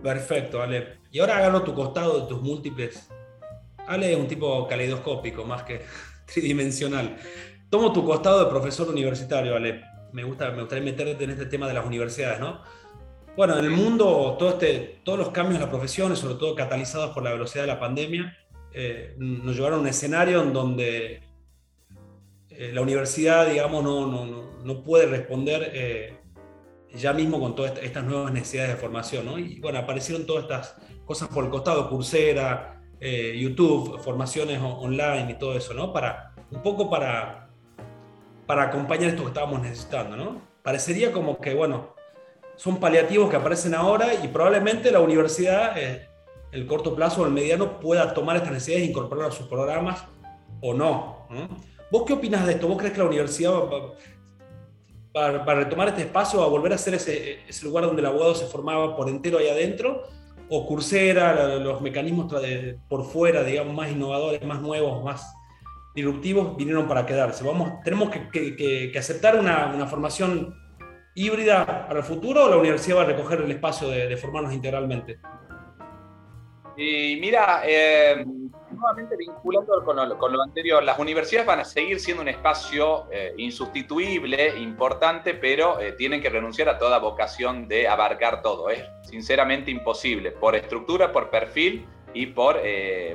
Perfecto, 0.00 0.62
Ale. 0.62 0.98
Y 1.10 1.18
ahora 1.18 1.38
hágalo 1.38 1.64
tu 1.64 1.74
costado 1.74 2.20
de 2.20 2.28
tus 2.28 2.40
múltiples 2.40 3.10
Ale 3.86 4.12
es 4.12 4.18
un 4.18 4.28
tipo 4.28 4.66
caleidoscópico 4.66 5.44
más 5.44 5.62
que 5.62 5.82
tridimensional. 6.26 7.16
Tomo 7.70 7.92
tu 7.92 8.04
costado 8.04 8.44
de 8.44 8.50
profesor 8.50 8.88
universitario, 8.88 9.56
Ale. 9.56 9.82
Me, 10.12 10.24
gusta, 10.24 10.50
me 10.50 10.60
gustaría 10.60 10.84
meterte 10.84 11.24
en 11.24 11.30
este 11.30 11.46
tema 11.46 11.66
de 11.66 11.74
las 11.74 11.86
universidades, 11.86 12.38
¿no? 12.38 12.60
Bueno, 13.34 13.58
en 13.58 13.64
el 13.64 13.70
mundo 13.70 14.36
todo 14.38 14.50
este, 14.50 15.00
todos 15.04 15.18
los 15.18 15.30
cambios 15.30 15.54
en 15.54 15.62
las 15.62 15.70
profesiones, 15.70 16.18
sobre 16.18 16.34
todo 16.34 16.54
catalizados 16.54 17.12
por 17.12 17.22
la 17.22 17.32
velocidad 17.32 17.62
de 17.62 17.68
la 17.68 17.80
pandemia, 17.80 18.36
eh, 18.74 19.14
nos 19.16 19.56
llevaron 19.56 19.78
a 19.78 19.82
un 19.82 19.88
escenario 19.88 20.42
en 20.42 20.52
donde 20.52 21.22
eh, 22.50 22.70
la 22.74 22.82
universidad, 22.82 23.48
digamos, 23.48 23.82
no, 23.82 24.06
no, 24.06 24.50
no 24.62 24.82
puede 24.82 25.06
responder 25.06 25.70
eh, 25.72 26.18
ya 26.94 27.14
mismo 27.14 27.40
con 27.40 27.54
todas 27.54 27.78
estas 27.82 28.04
nuevas 28.04 28.32
necesidades 28.32 28.74
de 28.74 28.76
formación, 28.76 29.24
¿no? 29.24 29.38
Y 29.38 29.60
bueno, 29.60 29.78
aparecieron 29.78 30.26
todas 30.26 30.42
estas 30.42 30.76
cosas 31.06 31.28
por 31.28 31.44
el 31.44 31.50
costado, 31.50 31.88
Coursera, 31.88 32.81
eh, 33.04 33.36
YouTube, 33.36 33.98
formaciones 33.98 34.60
online 34.62 35.32
y 35.32 35.34
todo 35.34 35.56
eso, 35.56 35.74
¿no? 35.74 35.92
Para, 35.92 36.36
un 36.52 36.62
poco 36.62 36.88
para, 36.88 37.48
para 38.46 38.62
acompañar 38.62 39.10
esto 39.10 39.22
que 39.22 39.28
estábamos 39.28 39.60
necesitando, 39.60 40.16
¿no? 40.16 40.40
Parecería 40.62 41.10
como 41.10 41.40
que, 41.40 41.52
bueno, 41.52 41.96
son 42.54 42.78
paliativos 42.78 43.28
que 43.28 43.34
aparecen 43.34 43.74
ahora 43.74 44.14
y 44.14 44.28
probablemente 44.28 44.92
la 44.92 45.00
universidad, 45.00 45.76
eh, 45.76 46.08
el 46.52 46.64
corto 46.68 46.94
plazo 46.94 47.22
o 47.22 47.26
el 47.26 47.32
mediano, 47.32 47.80
pueda 47.80 48.14
tomar 48.14 48.36
estas 48.36 48.52
necesidades 48.52 48.86
e 48.86 48.90
incorporarlas 48.90 49.34
a 49.34 49.38
sus 49.38 49.48
programas 49.48 50.04
o 50.60 50.72
no, 50.72 51.26
¿Vos 51.90 52.04
qué 52.06 52.12
opinas 52.12 52.46
de 52.46 52.52
esto? 52.52 52.68
¿Vos 52.68 52.78
crees 52.78 52.92
que 52.92 53.00
la 53.00 53.06
universidad 53.06 53.52
va, 53.52 55.44
va, 55.44 55.54
retomar 55.54 55.88
este 55.88 56.02
espacio, 56.02 56.38
va 56.38 56.46
a 56.46 56.48
volver 56.48 56.72
a 56.72 56.78
ser 56.78 56.94
ese, 56.94 57.40
ese 57.48 57.64
lugar 57.64 57.84
donde 57.84 58.00
el 58.00 58.06
abogado 58.06 58.34
se 58.34 58.46
formaba 58.46 58.96
por 58.96 59.08
entero 59.08 59.38
ahí 59.38 59.48
adentro? 59.48 60.04
O 60.48 60.66
Coursera, 60.66 61.58
los 61.58 61.80
mecanismos 61.80 62.32
por 62.88 63.04
fuera, 63.04 63.42
digamos, 63.42 63.74
más 63.74 63.90
innovadores, 63.90 64.44
más 64.44 64.60
nuevos, 64.60 65.02
más 65.04 65.34
disruptivos 65.94 66.56
vinieron 66.56 66.88
para 66.88 67.06
quedarse. 67.06 67.44
Vamos, 67.44 67.80
tenemos 67.84 68.10
que, 68.10 68.92
aceptar 68.96 69.38
una, 69.38 69.86
formación 69.86 70.54
híbrida 71.14 71.86
para 71.86 72.00
el 72.00 72.04
futuro 72.04 72.44
o 72.44 72.48
la 72.48 72.56
universidad 72.56 72.98
va 72.98 73.02
a 73.02 73.06
recoger 73.06 73.40
el 73.40 73.50
espacio 73.50 73.88
de, 73.88 74.16
formarnos 74.16 74.52
integralmente. 74.52 75.18
Y 76.76 77.18
mira, 77.20 77.62
eh, 77.64 78.24
nuevamente 78.70 79.16
vinculando 79.16 79.84
con 79.84 80.32
lo, 80.32 80.42
anterior, 80.42 80.82
las 80.82 80.98
universidades 80.98 81.46
van 81.46 81.60
a 81.60 81.64
seguir 81.64 82.00
siendo 82.00 82.22
un 82.22 82.28
espacio 82.28 83.06
eh, 83.10 83.34
insustituible, 83.36 84.58
importante, 84.58 85.34
pero 85.34 85.78
eh, 85.80 85.92
tienen 85.92 86.20
que 86.20 86.30
renunciar 86.30 86.68
a 86.68 86.78
toda 86.78 86.98
vocación 86.98 87.68
de 87.68 87.88
abarcar 87.88 88.42
todo. 88.42 88.70
Es 88.70 88.84
sinceramente 89.02 89.70
imposible, 89.70 90.32
por 90.32 90.56
estructura, 90.56 91.12
por 91.12 91.30
perfil 91.30 91.86
y 92.14 92.26
por 92.26 92.60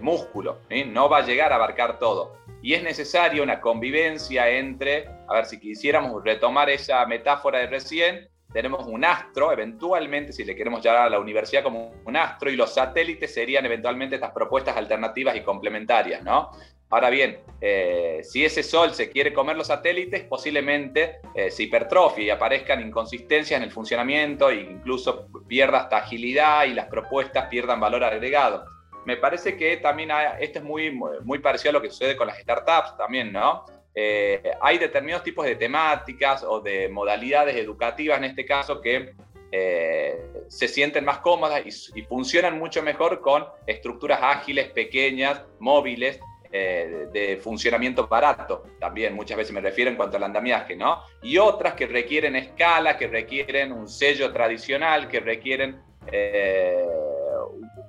músculo. 0.02 0.60
No 0.88 1.08
va 1.08 1.20
a 1.20 1.22
llegar 1.22 1.54
a 1.54 1.56
abarcar 1.56 2.00
todo 2.00 2.38
y 2.62 2.74
es 2.74 2.84
necesaria 2.84 3.44
una 3.44 3.62
convivencia 3.62 4.50
entre, 4.50 5.08
a 5.28 5.36
ver, 5.36 5.46
si 5.46 5.60
quisiéramos 5.60 6.24
retomar 6.24 6.70
esa 6.70 7.06
metáfora 7.06 7.60
de 7.60 7.68
recién, 7.68 8.30
tenemos 8.52 8.88
un 8.88 9.04
astro, 9.06 9.52
eventualmente, 9.52 10.34
si 10.34 10.44
le 10.44 10.56
queremos 10.56 10.82
llamar 10.84 11.04
a 11.04 11.10
la 11.10 11.20
universidad 11.20 11.64
como 11.64 11.94
un 12.06 12.16
astro, 12.16 12.50
y 12.50 12.56
los 12.56 12.74
satélites 12.74 13.34
serían 13.34 13.66
eventualmente 13.66 14.16
estas 14.16 14.32
propuestas 14.32 14.78
alternativas 14.78 15.36
y 15.36 15.42
complementarias, 15.42 16.24
¿no? 16.24 16.52
Ahora 16.90 17.10
bien, 17.10 17.40
eh, 17.60 18.22
si 18.24 18.46
ese 18.46 18.64
sol 18.64 18.94
se 18.94 19.10
quiere 19.10 19.34
comer 19.34 19.58
los 19.58 19.68
satélites, 19.68 20.24
posiblemente 20.24 21.18
eh, 21.36 21.52
se 21.52 21.64
hipertrofie 21.64 22.24
y 22.24 22.30
aparezcan 22.30 22.80
inconsistencias 22.82 23.58
en 23.58 23.64
el 23.64 23.72
funcionamiento 23.72 24.50
e 24.50 24.62
incluso 24.62 25.28
pierda 25.48 25.80
hasta 25.80 25.98
agilidad 25.98 26.66
y 26.66 26.74
las 26.74 26.86
propuestas 26.86 27.48
pierdan 27.48 27.82
valor 27.82 28.06
agregado 28.06 28.78
me 29.08 29.16
parece 29.16 29.56
que 29.56 29.78
también 29.78 30.10
esto 30.38 30.60
es 30.60 30.66
muy, 30.66 30.92
muy 30.92 31.40
parecido 31.40 31.70
a 31.70 31.74
lo 31.74 31.82
que 31.82 31.90
sucede 31.90 32.18
con 32.18 32.28
las 32.28 32.40
startups 32.40 32.98
también, 32.98 33.32
¿no? 33.32 33.64
Eh, 34.00 34.52
hay 34.62 34.78
determinados 34.78 35.24
tipos 35.24 35.44
de 35.44 35.56
temáticas 35.56 36.44
o 36.44 36.62
de 36.62 36.88
modalidades 36.88 37.56
educativas 37.56 38.20
en 38.20 38.26
este 38.26 38.46
caso 38.46 38.80
que 38.80 39.16
eh, 39.52 40.22
se 40.48 40.68
sienten 40.68 41.04
más 41.04 41.18
cómodas 41.18 41.64
y, 41.66 42.02
funcionan 42.04 42.60
mucho 42.60 42.84
mejor 42.84 43.22
con 43.22 43.48
estructuras 43.66 44.20
ágiles, 44.22 44.68
pequeñas, 44.68 45.42
móviles, 45.58 46.20
eh, 46.52 47.08
de 47.12 47.38
funcionamiento 47.38 48.08
barato, 48.08 48.66
también 48.80 49.16
muchas 49.16 49.36
veces 49.36 49.52
me 49.52 49.62
refiero 49.62 49.90
en 49.90 49.98
cuanto 49.98 50.18
al 50.18 50.24
andamiaje, 50.26 50.76
¿no? 50.76 51.02
Y 51.24 51.40
otras 51.40 51.74
que 51.74 51.88
requieren 51.88 52.36
escala, 52.36 52.98
que 52.98 53.08
requieren 53.08 53.72
un 53.72 53.90
sello 53.90 54.32
tradicional, 54.32 55.08
que 55.08 55.22
requieren 55.22 55.82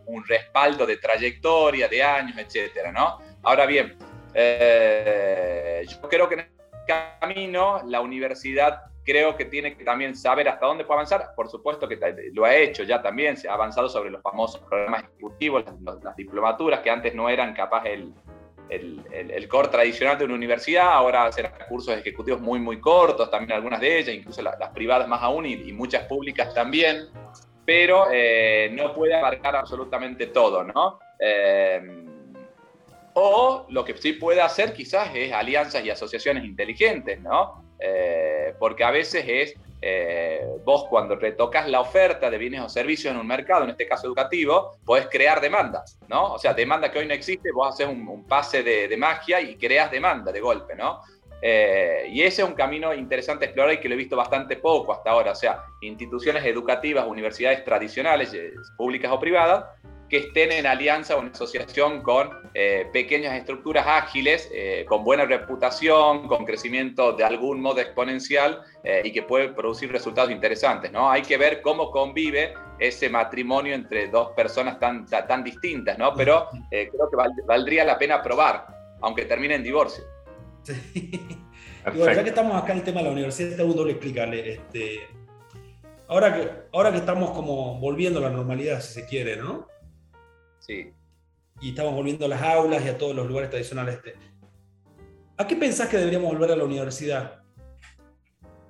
un 0.06 0.26
respaldo 0.26 0.86
de 0.86 0.96
trayectoria, 0.96 1.86
de 1.86 2.02
años, 2.02 2.38
etcétera, 2.38 2.92
¿no? 2.92 3.18
Ahora 3.42 3.66
bien, 3.66 3.96
eh, 4.40 5.84
yo 5.88 6.08
creo 6.08 6.28
que 6.28 6.34
en 6.34 6.40
el 6.40 6.48
camino 7.20 7.82
la 7.84 8.00
universidad 8.00 8.82
creo 9.04 9.36
que 9.36 9.46
tiene 9.46 9.76
que 9.76 9.84
también 9.84 10.14
saber 10.14 10.48
hasta 10.48 10.66
dónde 10.66 10.84
puede 10.84 10.98
avanzar. 10.98 11.34
Por 11.34 11.48
supuesto 11.48 11.88
que 11.88 11.98
lo 12.32 12.44
ha 12.44 12.54
hecho 12.54 12.84
ya 12.84 13.02
también, 13.02 13.36
se 13.36 13.48
ha 13.48 13.54
avanzado 13.54 13.88
sobre 13.88 14.10
los 14.10 14.22
famosos 14.22 14.60
programas 14.60 15.04
ejecutivos, 15.04 15.64
las, 15.82 16.14
diplomaturas 16.14 16.80
que 16.80 16.90
antes 16.90 17.14
no 17.14 17.28
eran 17.28 17.54
capaz 17.54 17.84
el, 17.86 18.12
el, 18.68 19.02
el, 19.10 19.48
core 19.48 19.68
tradicional 19.68 20.18
de 20.18 20.26
una 20.26 20.34
universidad, 20.34 20.92
ahora 20.92 21.24
hacen 21.24 21.46
cursos 21.68 21.96
ejecutivos 21.96 22.40
muy, 22.40 22.60
muy 22.60 22.80
cortos, 22.80 23.30
también 23.30 23.52
algunas 23.52 23.80
de 23.80 23.98
ellas, 23.98 24.14
incluso 24.14 24.42
las, 24.42 24.70
privadas 24.74 25.08
más 25.08 25.22
aún 25.22 25.46
y, 25.46 25.72
muchas 25.72 26.04
públicas 26.04 26.54
también 26.54 27.08
pero 27.64 28.06
eh, 28.10 28.70
no 28.72 28.94
puede 28.94 29.14
abarcar 29.14 29.54
absolutamente 29.54 30.28
todo, 30.28 30.64
¿no? 30.64 30.98
Eh, 31.18 32.07
o 33.20 33.66
lo 33.68 33.84
que 33.84 33.96
sí 33.96 34.14
puede 34.14 34.40
hacer 34.40 34.72
quizás 34.72 35.10
es 35.14 35.32
alianzas 35.32 35.84
y 35.84 35.90
asociaciones 35.90 36.44
inteligentes, 36.44 37.20
¿no? 37.20 37.64
Eh, 37.78 38.54
porque 38.58 38.84
a 38.84 38.90
veces 38.90 39.24
es, 39.26 39.54
vos 40.64 40.86
cuando 40.90 41.14
retocas 41.14 41.68
la 41.68 41.80
oferta 41.80 42.28
de 42.28 42.36
bienes 42.36 42.60
o 42.60 42.68
servicios 42.68 43.14
en 43.14 43.20
un 43.20 43.26
mercado, 43.26 43.64
en 43.64 43.70
este 43.70 43.86
caso 43.86 44.06
educativo, 44.06 44.78
podés 44.84 45.06
crear 45.06 45.40
demandas, 45.40 45.98
¿no? 46.08 46.34
O 46.34 46.38
sea, 46.38 46.52
demanda 46.52 46.90
que 46.90 46.98
hoy 46.98 47.06
no 47.06 47.14
existe, 47.14 47.52
vos 47.52 47.74
haces 47.74 47.86
un, 47.86 48.26
pase 48.26 48.62
de, 48.62 48.88
de, 48.88 48.96
magia 48.96 49.40
y 49.40 49.56
creas 49.56 49.90
demanda 49.90 50.32
de 50.32 50.40
golpe, 50.40 50.74
¿no? 50.74 51.00
Eh, 51.40 52.08
y 52.10 52.22
ese 52.22 52.42
es 52.42 52.48
un 52.48 52.54
camino 52.54 52.92
interesante 52.92 53.44
a 53.44 53.48
explorar 53.48 53.74
y 53.74 53.80
que 53.80 53.88
lo 53.88 53.94
he 53.94 53.98
visto 53.98 54.16
bastante 54.16 54.56
poco 54.56 54.92
hasta 54.92 55.10
ahora. 55.10 55.32
O 55.32 55.36
sea, 55.36 55.64
instituciones 55.80 56.44
educativas, 56.44 57.06
universidades 57.06 57.64
tradicionales, 57.64 58.32
eh, 58.34 58.52
públicas 58.76 59.10
o 59.12 59.20
privadas, 59.20 59.64
que 60.08 60.18
estén 60.18 60.52
en 60.52 60.66
alianza 60.66 61.16
o 61.16 61.20
en 61.20 61.28
asociación 61.28 62.02
con 62.02 62.30
eh, 62.54 62.86
pequeñas 62.92 63.34
estructuras 63.34 63.86
ágiles, 63.86 64.50
con 64.86 65.04
buena 65.04 65.24
reputación, 65.24 66.26
con 66.26 66.44
crecimiento 66.44 67.12
de 67.12 67.24
algún 67.24 67.60
modo 67.60 67.80
exponencial 67.80 68.62
y 69.04 69.12
que 69.12 69.22
puede 69.22 69.48
producir 69.50 69.92
resultados 69.92 70.30
interesantes. 70.30 70.90
¿no? 70.90 71.10
Hay 71.10 71.22
que 71.22 71.36
ver 71.36 71.60
cómo 71.60 71.90
convive 71.90 72.54
ese 72.78 73.08
matrimonio 73.08 73.74
entre 73.74 74.08
dos 74.08 74.30
personas 74.30 74.78
tan, 74.78 75.06
tan, 75.06 75.44
distintas, 75.44 75.98
¿no? 75.98 76.14
pero 76.14 76.48
creo 76.70 77.10
que 77.10 77.42
valdría 77.46 77.84
la 77.84 77.98
pena 77.98 78.22
probar, 78.22 78.66
aunque 79.00 79.24
termine 79.24 79.56
en 79.56 79.62
divorcio. 79.62 80.04
ya 81.94 82.22
que 82.22 82.28
estamos 82.28 82.60
acá 82.60 82.72
en 82.72 82.78
el 82.78 82.84
tema 82.84 83.00
de 83.00 83.06
la 83.06 83.12
universidad, 83.12 83.56
tengo 83.56 83.70
un 83.70 83.76
doble 83.76 83.92
explicarle. 83.92 84.52
Este, 84.52 85.00
ahora, 86.08 86.34
que, 86.34 86.50
ahora 86.72 86.90
que 86.90 86.98
estamos 86.98 87.30
como 87.30 87.78
volviendo 87.78 88.18
a 88.18 88.22
la 88.22 88.30
normalidad, 88.30 88.80
si 88.80 89.00
se 89.00 89.06
quiere, 89.06 89.36
¿no? 89.36 89.66
Sí. 90.68 90.92
Y 91.60 91.70
estamos 91.70 91.94
volviendo 91.94 92.26
a 92.26 92.28
las 92.28 92.42
aulas 92.42 92.84
y 92.84 92.88
a 92.88 92.98
todos 92.98 93.16
los 93.16 93.26
lugares 93.26 93.50
tradicionales. 93.50 93.96
Este, 93.96 94.14
¿A 95.38 95.46
qué 95.46 95.56
pensás 95.56 95.88
que 95.88 95.96
deberíamos 95.96 96.30
volver 96.30 96.52
a 96.52 96.56
la 96.56 96.64
universidad? 96.64 97.40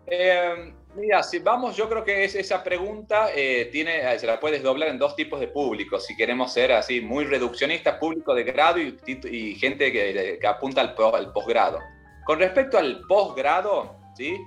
Eh, 0.07 0.73
mira, 0.95 1.23
si 1.23 1.41
vamos, 1.41 1.77
yo 1.77 1.89
creo 1.89 2.05
que 2.05 2.25
es, 2.25 2.35
esa 2.37 2.63
pregunta 2.63 3.31
eh, 3.35 3.69
tiene, 3.73 4.15
eh, 4.15 4.19
se 4.19 4.27
la 4.27 4.39
puedes 4.39 4.63
doblar 4.63 4.91
en 4.91 4.99
dos 4.99 5.17
tipos 5.17 5.41
de 5.41 5.49
públicos. 5.49 6.07
Si 6.07 6.17
queremos 6.17 6.53
ser 6.53 6.73
así 6.73 7.01
muy 7.01 7.25
reduccionistas, 7.25 7.99
público 7.99 8.35
de 8.35 8.45
grado 8.45 8.79
y, 8.79 9.55
gente 9.57 9.91
que, 9.91 10.39
apunta 10.47 10.81
al, 10.81 10.95
posgrado. 11.33 11.81
Con 12.25 12.39
respecto 12.39 12.79
al 12.79 13.03
posgrado, 13.09 13.97
¿sí? 14.17 14.39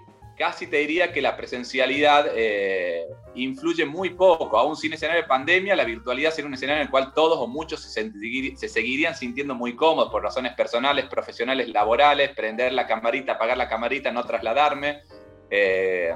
Casi 0.41 0.65
te 0.65 0.77
diría 0.77 1.13
que 1.13 1.21
la 1.21 1.37
presencialidad 1.37 2.25
influye 3.35 3.85
muy 3.85 4.09
poco. 4.09 4.57
Aún 4.57 4.75
sin 4.75 4.91
escenario 4.93 5.21
de 5.21 5.27
pandemia, 5.27 5.75
la 5.75 5.85
virtualidad 5.85 6.31
sería 6.31 6.47
un 6.47 6.55
escenario 6.55 6.81
en 6.81 6.87
el 6.87 6.89
cual 6.89 7.13
todos 7.13 7.37
o 7.37 7.45
muchos 7.45 7.79
se, 7.81 8.11
se, 8.55 8.69
seguirían 8.69 9.15
sintiendo 9.15 9.53
muy 9.53 9.75
cómodos 9.75 10.11
por 10.11 10.23
razones 10.23 10.55
personales, 10.55 11.05
profesionales, 11.05 11.69
laborales, 11.69 12.31
prender 12.35 12.73
la 12.73 12.87
camarita, 12.87 13.33
apagar 13.33 13.55
la 13.55 13.69
camarita, 13.69 14.11
no 14.11 14.23
trasladarme. 14.23 15.01
Eh, 15.51 16.15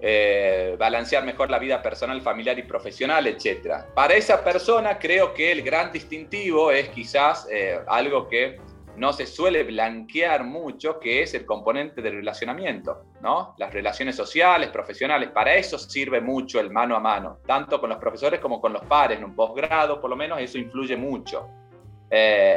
eh, 0.00 0.76
balancear 0.78 1.24
mejor 1.24 1.50
la 1.50 1.58
vida 1.58 1.82
personal, 1.82 2.20
familiar 2.20 2.56
y 2.58 2.62
profesional, 2.62 3.26
etc. 3.26 3.84
Para 3.94 4.14
esa 4.14 4.44
persona 4.44 4.98
creo 4.98 5.34
que 5.34 5.50
el 5.50 5.62
gran 5.62 5.90
distintivo 5.90 6.70
es 6.70 6.88
quizás 6.90 7.48
eh, 7.50 7.80
algo 7.88 8.28
que 8.28 8.60
no 8.98 9.12
se 9.12 9.26
suele 9.26 9.64
blanquear 9.64 10.44
mucho, 10.44 10.98
que 10.98 11.22
es 11.22 11.34
el 11.34 11.46
componente 11.46 12.02
del 12.02 12.16
relacionamiento, 12.16 13.04
¿no? 13.22 13.54
Las 13.56 13.72
relaciones 13.72 14.16
sociales, 14.16 14.70
profesionales, 14.70 15.30
para 15.30 15.54
eso 15.54 15.78
sirve 15.78 16.20
mucho 16.20 16.60
el 16.60 16.70
mano 16.70 16.96
a 16.96 17.00
mano, 17.00 17.38
tanto 17.46 17.80
con 17.80 17.90
los 17.90 17.98
profesores 17.98 18.40
como 18.40 18.60
con 18.60 18.72
los 18.72 18.84
pares, 18.84 19.18
en 19.18 19.24
un 19.24 19.34
posgrado 19.34 20.00
por 20.00 20.10
lo 20.10 20.16
menos 20.16 20.40
eso 20.40 20.58
influye 20.58 20.96
mucho. 20.96 21.48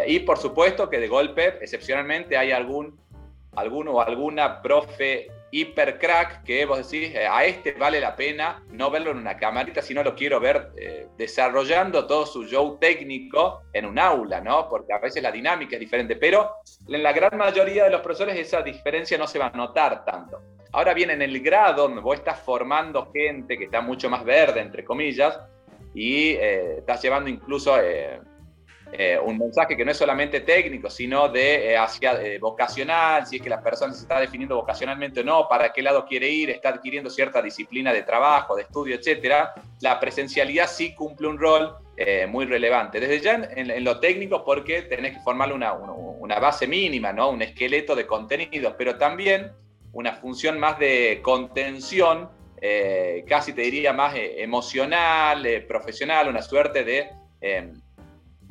y 0.07 0.19
por 0.19 0.37
supuesto 0.37 0.89
que 0.89 0.99
de 0.99 1.07
golpe, 1.07 1.57
excepcionalmente, 1.61 2.37
hay 2.37 2.51
algún, 2.51 2.97
alguno 3.55 3.93
o 3.93 4.01
alguna 4.01 4.61
profe 4.61 5.27
hiper 5.51 5.99
crack 5.99 6.43
que 6.43 6.65
vos 6.65 6.89
decís, 6.89 7.13
eh, 7.13 7.27
a 7.27 7.45
este 7.45 7.73
vale 7.73 7.99
la 7.99 8.15
pena 8.15 8.63
no 8.69 8.89
verlo 8.89 9.11
en 9.11 9.17
una 9.17 9.37
camarita, 9.37 9.81
sino 9.81 10.01
lo 10.03 10.15
quiero 10.15 10.39
ver 10.39 10.71
eh, 10.77 11.07
desarrollando 11.17 12.07
todo 12.07 12.25
su 12.25 12.45
show 12.45 12.77
técnico 12.79 13.63
en 13.73 13.85
un 13.85 13.99
aula, 13.99 14.41
¿no? 14.41 14.69
Porque 14.69 14.93
a 14.93 14.99
veces 14.99 15.21
la 15.21 15.31
dinámica 15.31 15.75
es 15.75 15.79
diferente, 15.79 16.15
pero 16.15 16.55
en 16.87 17.03
la 17.03 17.11
gran 17.11 17.37
mayoría 17.37 17.83
de 17.83 17.91
los 17.91 18.01
profesores 18.01 18.37
esa 18.37 18.61
diferencia 18.61 19.17
no 19.17 19.27
se 19.27 19.39
va 19.39 19.47
a 19.47 19.57
notar 19.57 20.05
tanto. 20.05 20.41
Ahora 20.73 20.93
bien, 20.93 21.09
en 21.09 21.21
el 21.21 21.41
grado 21.41 21.83
donde 21.83 22.01
vos 22.01 22.15
estás 22.15 22.39
formando 22.39 23.11
gente 23.11 23.57
que 23.57 23.65
está 23.65 23.81
mucho 23.81 24.09
más 24.09 24.23
verde, 24.23 24.61
entre 24.61 24.85
comillas, 24.85 25.37
y 25.93 26.29
eh, 26.29 26.77
estás 26.77 27.01
llevando 27.01 27.29
incluso 27.29 27.75
eh, 28.93 29.17
un 29.23 29.37
mensaje 29.37 29.77
que 29.77 29.85
no 29.85 29.91
es 29.91 29.97
solamente 29.97 30.41
técnico, 30.41 30.89
sino 30.89 31.29
de 31.29 31.71
eh, 31.71 31.77
hacia 31.77 32.21
eh, 32.21 32.37
vocacional, 32.39 33.25
si 33.25 33.37
es 33.37 33.41
que 33.41 33.49
la 33.49 33.63
persona 33.63 33.93
se 33.93 34.01
está 34.01 34.19
definiendo 34.19 34.57
vocacionalmente 34.57 35.21
o 35.21 35.23
no, 35.23 35.47
para 35.47 35.71
qué 35.71 35.81
lado 35.81 36.05
quiere 36.05 36.29
ir, 36.29 36.49
está 36.49 36.69
adquiriendo 36.69 37.09
cierta 37.09 37.41
disciplina 37.41 37.93
de 37.93 38.03
trabajo, 38.03 38.53
de 38.53 38.63
estudio, 38.63 38.95
etcétera, 38.97 39.53
la 39.79 39.97
presencialidad 39.97 40.67
sí 40.67 40.93
cumple 40.93 41.27
un 41.27 41.39
rol 41.39 41.75
muy 42.29 42.45
relevante. 42.45 42.99
Desde 42.99 43.19
ya 43.19 43.35
en, 43.35 43.83
lo 43.83 43.99
técnico, 43.99 44.43
porque 44.43 44.81
tenés 44.81 45.13
que 45.13 45.19
formarle 45.19 45.53
una, 45.53 45.73
una, 45.73 46.39
base 46.39 46.65
mínima, 46.65 47.13
¿no? 47.13 47.29
un 47.29 47.43
esqueleto 47.43 47.95
de 47.95 48.07
contenidos, 48.07 48.73
pero 48.75 48.97
también 48.97 49.51
una 49.93 50.13
función 50.13 50.57
más 50.57 50.79
de 50.79 51.19
contención, 51.21 52.31
casi 53.27 53.53
te 53.53 53.61
diría 53.61 53.93
más 53.93 54.15
emocional, 54.15 55.45
profesional, 55.67 56.27
una 56.27 56.41
suerte 56.41 56.83
de 56.83 57.11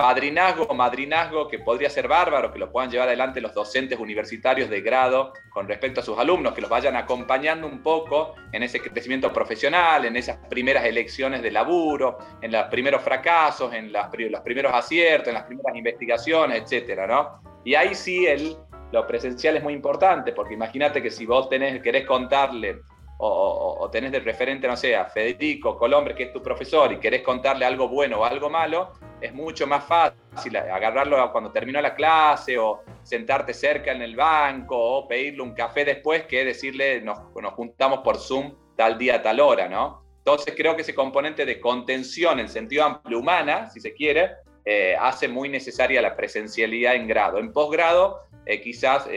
padrinazgo 0.00 0.64
o 0.64 0.74
madrinazgo 0.74 1.46
que 1.46 1.58
podría 1.58 1.90
ser 1.90 2.08
bárbaro, 2.08 2.50
que 2.50 2.58
lo 2.58 2.72
puedan 2.72 2.90
llevar 2.90 3.08
adelante 3.08 3.38
los 3.42 3.52
docentes 3.52 3.98
universitarios 3.98 4.70
de 4.70 4.80
grado 4.80 5.34
con 5.50 5.68
respecto 5.68 6.00
a 6.00 6.02
sus 6.02 6.18
alumnos, 6.18 6.54
que 6.54 6.62
los 6.62 6.70
vayan 6.70 6.96
acompañando 6.96 7.66
un 7.66 7.82
poco 7.82 8.34
en 8.52 8.62
ese 8.62 8.80
crecimiento 8.80 9.30
profesional, 9.30 10.06
en 10.06 10.16
esas 10.16 10.38
primeras 10.48 10.86
elecciones 10.86 11.42
de 11.42 11.50
laburo, 11.50 12.16
en 12.40 12.50
los 12.50 12.64
primeros 12.68 13.02
fracasos, 13.02 13.74
en 13.74 13.92
los 13.92 14.40
primeros 14.42 14.72
aciertos, 14.72 15.28
en 15.28 15.34
las 15.34 15.44
primeras 15.44 15.76
investigaciones, 15.76 16.62
etcétera, 16.62 17.06
¿no? 17.06 17.42
Y 17.62 17.74
ahí 17.74 17.94
sí 17.94 18.24
el, 18.26 18.56
lo 18.92 19.06
presencial 19.06 19.58
es 19.58 19.62
muy 19.62 19.74
importante, 19.74 20.32
porque 20.32 20.54
imagínate 20.54 21.02
que 21.02 21.10
si 21.10 21.26
vos 21.26 21.50
tenés, 21.50 21.82
querés 21.82 22.06
contarle 22.06 22.80
o, 23.22 23.86
tenés 23.92 24.12
de 24.12 24.20
referente, 24.20 24.66
no 24.66 24.78
sé, 24.78 24.96
Federico 25.12 25.76
Colombre, 25.76 26.14
que 26.14 26.22
es 26.22 26.32
tu 26.32 26.42
profesor, 26.42 26.90
y 26.90 26.98
querés 26.98 27.20
contarle 27.20 27.66
algo 27.66 27.86
bueno 27.86 28.20
o 28.20 28.24
algo 28.24 28.48
malo, 28.48 28.92
es 29.20 29.34
mucho 29.34 29.66
más 29.66 29.84
fácil 29.84 30.56
agarrarlo 30.56 31.30
cuando 31.32 31.50
terminó 31.50 31.80
la 31.80 31.94
clase 31.94 32.58
o 32.58 32.82
sentarte 33.02 33.54
cerca 33.54 33.92
en 33.92 34.02
el 34.02 34.16
banco 34.16 34.76
o 34.76 35.08
pedirle 35.08 35.42
un 35.42 35.54
café 35.54 35.84
después 35.84 36.24
que 36.24 36.44
decirle 36.44 37.00
nos, 37.00 37.18
nos 37.40 37.52
juntamos 37.54 38.00
por 38.00 38.18
Zoom 38.18 38.54
tal 38.76 38.98
día, 38.98 39.22
tal 39.22 39.40
hora, 39.40 39.68
¿no? 39.68 40.02
Entonces 40.18 40.54
creo 40.56 40.76
que 40.76 40.82
ese 40.82 40.94
componente 40.94 41.44
de 41.44 41.60
contención 41.60 42.40
en 42.40 42.48
sentido 42.48 42.84
amplio 42.84 43.18
humana, 43.18 43.70
si 43.70 43.80
se 43.80 43.94
quiere, 43.94 44.30
eh, 44.64 44.94
hace 44.98 45.28
muy 45.28 45.48
necesaria 45.48 46.02
la 46.02 46.14
presencialidad 46.14 46.94
en 46.94 47.08
grado. 47.08 47.38
En 47.38 47.52
posgrado, 47.52 48.20
eh, 48.44 48.60
quizás 48.60 49.08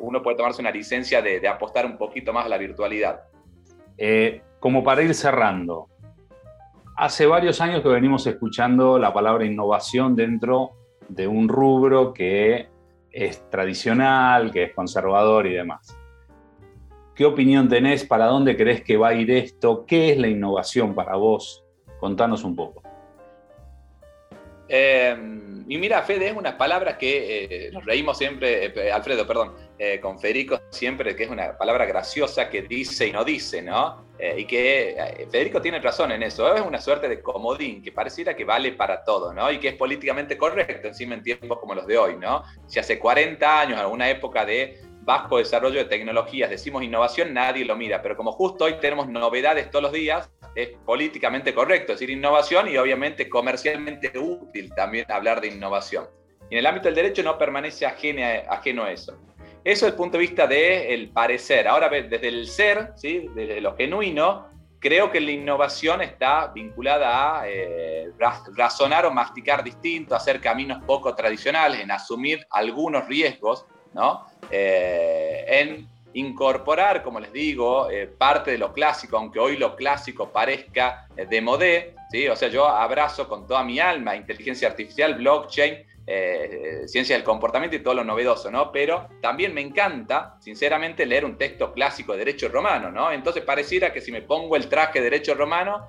uno 0.00 0.22
puede 0.22 0.36
tomarse 0.36 0.60
una 0.60 0.70
licencia 0.70 1.20
de, 1.20 1.40
de 1.40 1.48
apostar 1.48 1.84
un 1.86 1.98
poquito 1.98 2.32
más 2.32 2.46
a 2.46 2.48
la 2.48 2.58
virtualidad. 2.58 3.22
Eh, 3.98 4.40
como 4.60 4.82
para 4.82 5.02
ir 5.02 5.14
cerrando, 5.14 5.88
hace 6.96 7.26
varios 7.26 7.60
años 7.60 7.82
que 7.82 7.88
venimos 7.88 8.26
escuchando 8.26 8.98
la 8.98 9.12
palabra 9.12 9.44
innovación 9.44 10.14
dentro 10.14 10.72
de 11.08 11.26
un 11.26 11.48
rubro 11.48 12.12
que 12.12 12.68
es 13.10 13.48
tradicional, 13.50 14.50
que 14.50 14.64
es 14.64 14.74
conservador 14.74 15.46
y 15.46 15.54
demás. 15.54 15.96
¿Qué 17.14 17.26
opinión 17.26 17.68
tenés? 17.68 18.04
¿Para 18.06 18.26
dónde 18.26 18.56
crees 18.56 18.82
que 18.82 18.96
va 18.96 19.08
a 19.08 19.14
ir 19.14 19.30
esto? 19.30 19.84
¿Qué 19.86 20.12
es 20.12 20.18
la 20.18 20.28
innovación 20.28 20.94
para 20.94 21.16
vos? 21.16 21.64
Contanos 22.00 22.42
un 22.44 22.56
poco. 22.56 22.81
Eh, 24.74 25.14
y 25.68 25.76
mira, 25.76 26.02
Fede, 26.02 26.28
es 26.28 26.36
una 26.36 26.56
palabra 26.56 26.96
que 26.96 27.66
eh, 27.66 27.70
nos 27.72 27.84
reímos 27.84 28.16
siempre, 28.16 28.72
eh, 28.74 28.90
Alfredo, 28.90 29.26
perdón, 29.26 29.54
con 30.00 30.18
Federico 30.20 30.60
siempre, 30.70 31.16
que 31.16 31.24
es 31.24 31.30
una 31.30 31.58
palabra 31.58 31.84
graciosa 31.84 32.48
que 32.48 32.62
dice 32.62 33.08
y 33.08 33.12
no 33.12 33.24
dice, 33.24 33.62
¿no? 33.62 34.06
y 34.36 34.44
que 34.44 35.26
Federico 35.32 35.60
tiene 35.60 35.80
razón 35.80 36.12
en 36.12 36.22
eso, 36.22 36.54
es 36.54 36.62
una 36.62 36.80
suerte 36.80 37.08
de 37.08 37.20
comodín 37.20 37.82
que 37.82 37.90
pareciera 37.90 38.36
que 38.36 38.44
vale 38.44 38.70
para 38.70 39.02
todo, 39.02 39.34
¿no? 39.34 39.50
Y 39.50 39.58
que 39.58 39.70
es 39.70 39.74
políticamente 39.74 40.38
correcto 40.38 40.86
encima 40.86 41.14
en 41.16 41.24
tiempos 41.24 41.58
como 41.58 41.74
los 41.74 41.88
de 41.88 41.98
hoy, 41.98 42.16
¿no? 42.16 42.44
Si 42.68 42.78
hace 42.78 43.00
40 43.00 43.60
años, 43.60 43.72
en 43.72 43.80
alguna 43.80 44.08
época 44.08 44.46
de 44.46 44.80
bajo 45.04 45.38
desarrollo 45.38 45.78
de 45.78 45.84
tecnologías, 45.86 46.48
decimos 46.48 46.82
innovación, 46.82 47.34
nadie 47.34 47.64
lo 47.64 47.76
mira, 47.76 48.02
pero 48.02 48.16
como 48.16 48.32
justo 48.32 48.64
hoy 48.64 48.74
tenemos 48.80 49.08
novedades 49.08 49.70
todos 49.70 49.82
los 49.82 49.92
días, 49.92 50.30
es 50.54 50.70
políticamente 50.84 51.54
correcto 51.54 51.92
decir 51.92 52.10
innovación 52.10 52.68
y 52.68 52.76
obviamente 52.76 53.28
comercialmente 53.28 54.16
útil 54.18 54.72
también 54.74 55.10
hablar 55.10 55.40
de 55.40 55.48
innovación. 55.48 56.06
Y 56.50 56.54
en 56.54 56.58
el 56.58 56.66
ámbito 56.66 56.86
del 56.86 56.94
derecho 56.94 57.22
no 57.22 57.38
permanece 57.38 57.86
ajeno 57.86 58.84
a 58.84 58.92
eso. 58.92 59.18
Eso 59.64 59.86
es 59.86 59.92
el 59.92 59.96
punto 59.96 60.18
de 60.18 60.22
vista 60.22 60.46
del 60.46 61.10
parecer. 61.10 61.68
Ahora, 61.68 61.88
desde 61.88 62.28
el 62.28 62.48
ser, 62.48 62.92
¿sí? 62.96 63.28
desde 63.34 63.60
lo 63.60 63.76
genuino, 63.76 64.50
creo 64.80 65.10
que 65.12 65.20
la 65.20 65.30
innovación 65.30 66.02
está 66.02 66.48
vinculada 66.48 67.40
a 67.40 67.48
eh, 67.48 68.10
razonar 68.56 69.06
o 69.06 69.12
masticar 69.12 69.62
distinto, 69.62 70.16
hacer 70.16 70.40
caminos 70.40 70.82
poco 70.84 71.14
tradicionales, 71.14 71.80
en 71.80 71.92
asumir 71.92 72.44
algunos 72.50 73.06
riesgos, 73.06 73.64
Eh, 74.50 75.44
en 75.48 75.88
incorporar, 76.14 77.02
como 77.02 77.20
les 77.20 77.32
digo, 77.32 77.90
eh, 77.90 78.06
parte 78.06 78.50
de 78.50 78.58
lo 78.58 78.72
clásico, 78.72 79.16
aunque 79.16 79.38
hoy 79.38 79.56
lo 79.56 79.76
clásico 79.76 80.30
parezca 80.30 81.06
eh, 81.16 81.26
de 81.26 81.40
modé, 81.40 81.94
¿sí? 82.10 82.28
O 82.28 82.36
sea, 82.36 82.48
yo 82.48 82.66
abrazo 82.66 83.28
con 83.28 83.46
toda 83.46 83.64
mi 83.64 83.80
alma 83.80 84.14
inteligencia 84.14 84.68
artificial, 84.68 85.14
blockchain, 85.14 85.86
ciencia 86.84 87.14
del 87.14 87.24
comportamiento 87.24 87.76
y 87.76 87.78
todo 87.78 87.94
lo 87.94 88.02
novedoso, 88.02 88.50
¿no? 88.50 88.72
Pero 88.72 89.08
también 89.22 89.54
me 89.54 89.60
encanta, 89.60 90.36
sinceramente, 90.40 91.06
leer 91.06 91.24
un 91.24 91.38
texto 91.38 91.72
clásico 91.72 92.12
de 92.12 92.18
derecho 92.18 92.48
romano, 92.48 92.90
¿no? 92.90 93.12
Entonces 93.12 93.44
pareciera 93.44 93.92
que 93.92 94.00
si 94.00 94.10
me 94.10 94.20
pongo 94.20 94.56
el 94.56 94.68
traje 94.68 94.98
de 94.98 95.04
derecho 95.04 95.34
romano, 95.34 95.88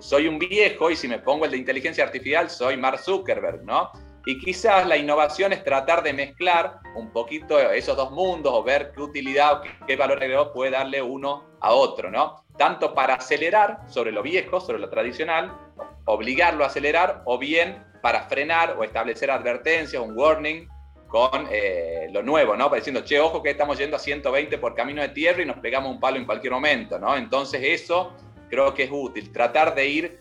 soy 0.00 0.28
un 0.28 0.38
viejo 0.38 0.90
y 0.90 0.96
si 0.96 1.08
me 1.08 1.18
pongo 1.18 1.46
el 1.46 1.50
de 1.50 1.56
inteligencia 1.56 2.04
artificial, 2.04 2.50
soy 2.50 2.76
Mark 2.76 2.98
Zuckerberg, 2.98 3.64
¿no? 3.64 3.90
Y 4.26 4.38
quizás 4.38 4.86
la 4.86 4.96
innovación 4.96 5.52
es 5.52 5.64
tratar 5.64 6.02
de 6.02 6.12
mezclar 6.12 6.80
un 6.94 7.10
poquito 7.10 7.58
esos 7.58 7.96
dos 7.96 8.10
mundos 8.10 8.52
o 8.54 8.62
ver 8.62 8.92
qué 8.94 9.00
utilidad 9.00 9.54
o 9.54 9.86
qué, 9.86 9.96
valor 9.96 10.18
agregado 10.18 10.52
puede 10.52 10.72
darle 10.72 11.00
uno 11.00 11.44
a 11.60 11.72
otro, 11.72 12.10
¿no? 12.10 12.44
Tanto 12.58 12.94
para 12.94 13.14
acelerar 13.14 13.80
sobre 13.88 14.12
lo 14.12 14.22
viejo, 14.22 14.60
sobre 14.60 14.78
lo 14.78 14.90
tradicional, 14.90 15.56
obligarlo 16.04 16.64
a 16.64 16.66
acelerar, 16.66 17.22
o 17.24 17.38
bien 17.38 17.82
para 18.02 18.22
frenar 18.28 18.76
o 18.78 18.84
establecer 18.84 19.30
advertencias, 19.30 20.02
un 20.02 20.16
warning 20.16 20.68
con 21.08 21.48
eh, 21.50 22.08
lo 22.12 22.22
nuevo, 22.22 22.56
¿no? 22.56 22.68
Diciendo, 22.68 23.02
che, 23.02 23.18
ojo 23.18 23.42
que 23.42 23.50
estamos 23.50 23.78
yendo 23.78 23.96
a 23.96 23.98
120 23.98 24.58
por 24.58 24.74
camino 24.74 25.02
de 25.02 25.08
tierra 25.08 25.42
y 25.42 25.46
nos 25.46 25.58
pegamos 25.58 25.90
un 25.90 25.98
palo 25.98 26.18
en 26.18 26.24
cualquier 26.24 26.52
momento, 26.52 26.98
¿no? 26.98 27.16
Entonces 27.16 27.60
eso 27.62 28.14
creo 28.48 28.74
que 28.74 28.84
es 28.84 28.90
útil, 28.92 29.32
tratar 29.32 29.74
de 29.74 29.86
ir 29.86 30.20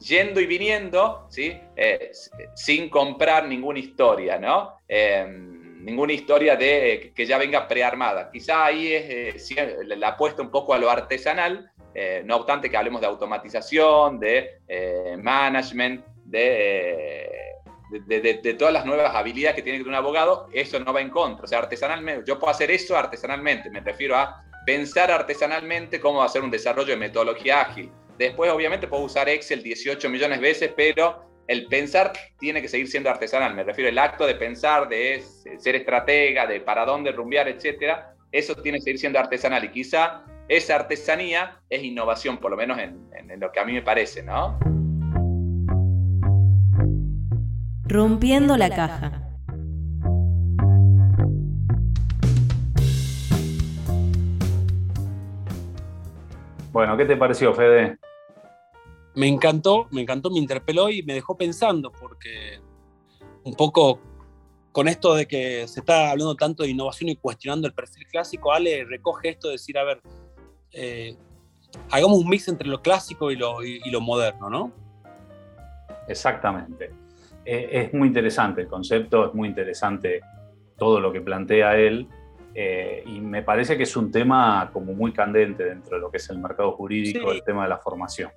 yendo 0.00 0.40
y 0.40 0.46
viniendo, 0.46 1.26
¿sí? 1.30 1.58
Eh, 1.76 2.10
sin 2.54 2.88
comprar 2.88 3.46
ninguna 3.46 3.78
historia, 3.78 4.38
¿no? 4.38 4.78
Em, 4.88 5.84
ninguna 5.84 6.12
historia 6.12 6.56
de 6.56 7.12
que 7.14 7.26
ya 7.26 7.38
venga 7.38 7.66
prearmada. 7.68 8.30
Quizá 8.30 8.66
ahí 8.66 8.92
es 8.92 9.50
eh, 9.52 9.66
la 9.84 10.08
apuesta 10.08 10.42
un 10.42 10.50
poco 10.50 10.74
a 10.74 10.78
lo 10.78 10.90
artesanal, 10.90 11.70
eh, 11.94 12.22
no 12.24 12.36
obstante 12.36 12.68
que 12.68 12.76
hablemos 12.76 13.00
de 13.00 13.06
automatización, 13.06 14.20
de 14.20 14.58
management, 15.18 16.04
de, 16.24 17.30
de, 18.06 18.54
todas 18.54 18.74
las 18.74 18.84
nuevas 18.84 19.14
habilidades 19.14 19.56
que 19.56 19.62
tiene 19.62 19.78
que 19.78 19.84
tener 19.84 19.96
un 19.96 20.04
abogado, 20.04 20.48
eso 20.52 20.78
no 20.80 20.92
va 20.92 21.00
en 21.00 21.10
contra. 21.10 21.44
O 21.44 21.48
sea, 21.48 21.60
artesanalmente, 21.60 22.24
yo 22.26 22.38
puedo 22.38 22.50
hacer 22.50 22.70
eso 22.70 22.96
artesanalmente, 22.96 23.70
me 23.70 23.80
refiero 23.80 24.16
a 24.16 24.44
pensar 24.66 25.10
artesanalmente 25.10 26.00
cómo 26.00 26.22
hacer 26.22 26.42
un 26.42 26.50
desarrollo 26.50 26.88
de 26.88 26.96
metodología 26.96 27.60
ágil 27.62 27.90
Después, 28.18 28.50
obviamente, 28.50 28.88
puedo 28.88 29.04
usar 29.04 29.28
Excel 29.28 29.62
18 29.62 30.08
millones 30.08 30.40
de 30.40 30.46
veces, 30.46 30.72
pero 30.74 31.26
el 31.46 31.66
pensar 31.66 32.12
tiene 32.38 32.62
que 32.62 32.68
seguir 32.68 32.88
siendo 32.88 33.10
artesanal. 33.10 33.54
Me 33.54 33.62
refiero 33.62 33.90
al 33.90 33.98
acto 33.98 34.26
de 34.26 34.34
pensar, 34.34 34.88
de 34.88 35.22
ser 35.58 35.76
estratega, 35.76 36.46
de 36.46 36.60
para 36.60 36.84
dónde 36.84 37.12
rumbear, 37.12 37.48
etcétera. 37.48 38.14
Eso 38.32 38.54
tiene 38.56 38.78
que 38.78 38.84
seguir 38.84 38.98
siendo 38.98 39.18
artesanal. 39.18 39.64
Y 39.64 39.70
quizá 39.70 40.24
esa 40.48 40.76
artesanía 40.76 41.60
es 41.68 41.82
innovación, 41.82 42.38
por 42.38 42.50
lo 42.50 42.56
menos 42.56 42.78
en, 42.78 43.08
en 43.12 43.38
lo 43.38 43.52
que 43.52 43.60
a 43.60 43.64
mí 43.64 43.72
me 43.72 43.82
parece, 43.82 44.22
¿no? 44.22 44.58
Rompiendo 47.84 48.56
la 48.56 48.70
caja. 48.70 49.22
Bueno, 56.72 56.96
¿qué 56.96 57.06
te 57.06 57.16
pareció, 57.16 57.54
Fede? 57.54 57.98
Me 59.16 59.28
encantó, 59.28 59.88
me 59.90 60.02
encantó, 60.02 60.30
me 60.30 60.38
interpeló 60.38 60.90
y 60.90 61.02
me 61.02 61.14
dejó 61.14 61.36
pensando, 61.36 61.90
porque 61.90 62.60
un 63.44 63.54
poco 63.54 63.98
con 64.72 64.88
esto 64.88 65.14
de 65.14 65.26
que 65.26 65.66
se 65.66 65.80
está 65.80 66.10
hablando 66.10 66.34
tanto 66.34 66.62
de 66.62 66.68
innovación 66.68 67.08
y 67.08 67.16
cuestionando 67.16 67.66
el 67.66 67.72
perfil 67.72 68.06
clásico, 68.06 68.52
Ale 68.52 68.84
recoge 68.84 69.30
esto 69.30 69.48
de 69.48 69.52
decir, 69.52 69.78
a 69.78 69.84
ver, 69.84 70.02
eh, 70.70 71.16
hagamos 71.90 72.18
un 72.18 72.28
mix 72.28 72.46
entre 72.48 72.68
lo 72.68 72.82
clásico 72.82 73.30
y 73.30 73.36
lo, 73.36 73.56
lo 73.62 74.00
moderno, 74.02 74.50
¿no? 74.50 74.70
Exactamente. 76.06 76.90
Eh, 77.42 77.68
es 77.72 77.94
muy 77.94 78.08
interesante 78.08 78.60
el 78.60 78.68
concepto, 78.68 79.28
es 79.28 79.34
muy 79.34 79.48
interesante 79.48 80.20
todo 80.76 81.00
lo 81.00 81.10
que 81.10 81.22
plantea 81.22 81.78
él. 81.78 82.06
Eh, 82.54 83.02
y 83.06 83.20
me 83.20 83.42
parece 83.42 83.78
que 83.78 83.84
es 83.84 83.96
un 83.96 84.10
tema 84.10 84.70
como 84.74 84.92
muy 84.92 85.12
candente 85.12 85.64
dentro 85.64 85.96
de 85.96 86.02
lo 86.02 86.10
que 86.10 86.18
es 86.18 86.28
el 86.28 86.38
mercado 86.38 86.72
jurídico, 86.72 87.32
el 87.32 87.42
tema 87.42 87.62
de 87.62 87.70
la 87.70 87.78
formación. 87.78 88.30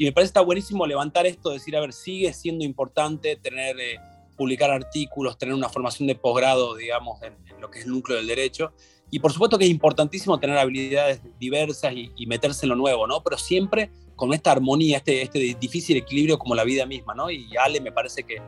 Y 0.00 0.06
me 0.06 0.12
parece 0.12 0.28
está 0.28 0.40
buenísimo 0.40 0.86
levantar 0.86 1.26
esto, 1.26 1.50
decir, 1.50 1.76
a 1.76 1.80
ver, 1.80 1.92
sigue 1.92 2.32
siendo 2.32 2.64
importante 2.64 3.36
tener, 3.36 3.78
eh, 3.78 3.98
publicar 4.34 4.70
artículos, 4.70 5.36
tener 5.36 5.54
una 5.54 5.68
formación 5.68 6.08
de 6.08 6.14
posgrado, 6.14 6.74
digamos, 6.74 7.20
en, 7.20 7.34
lo 7.60 7.70
que 7.70 7.80
es 7.80 7.84
el 7.84 7.90
núcleo 7.90 8.16
del 8.16 8.26
derecho. 8.26 8.72
Y 9.10 9.18
por 9.18 9.30
supuesto 9.30 9.58
que 9.58 9.66
es 9.66 9.70
importantísimo 9.70 10.40
tener 10.40 10.56
habilidades 10.56 11.20
diversas 11.38 11.92
y, 11.92 12.26
meterse 12.26 12.64
en 12.64 12.70
lo 12.70 12.76
nuevo, 12.76 13.06
¿no? 13.06 13.22
Pero 13.22 13.36
siempre 13.36 13.90
con 14.16 14.32
esta 14.32 14.52
armonía, 14.52 14.96
este, 14.96 15.20
este 15.20 15.38
difícil 15.60 15.98
equilibrio 15.98 16.38
como 16.38 16.54
la 16.54 16.64
vida 16.64 16.86
misma, 16.86 17.14
¿no? 17.14 17.30
Y 17.30 17.54
Ale 17.58 17.82
me 17.82 17.92
parece 17.92 18.22
que, 18.22 18.40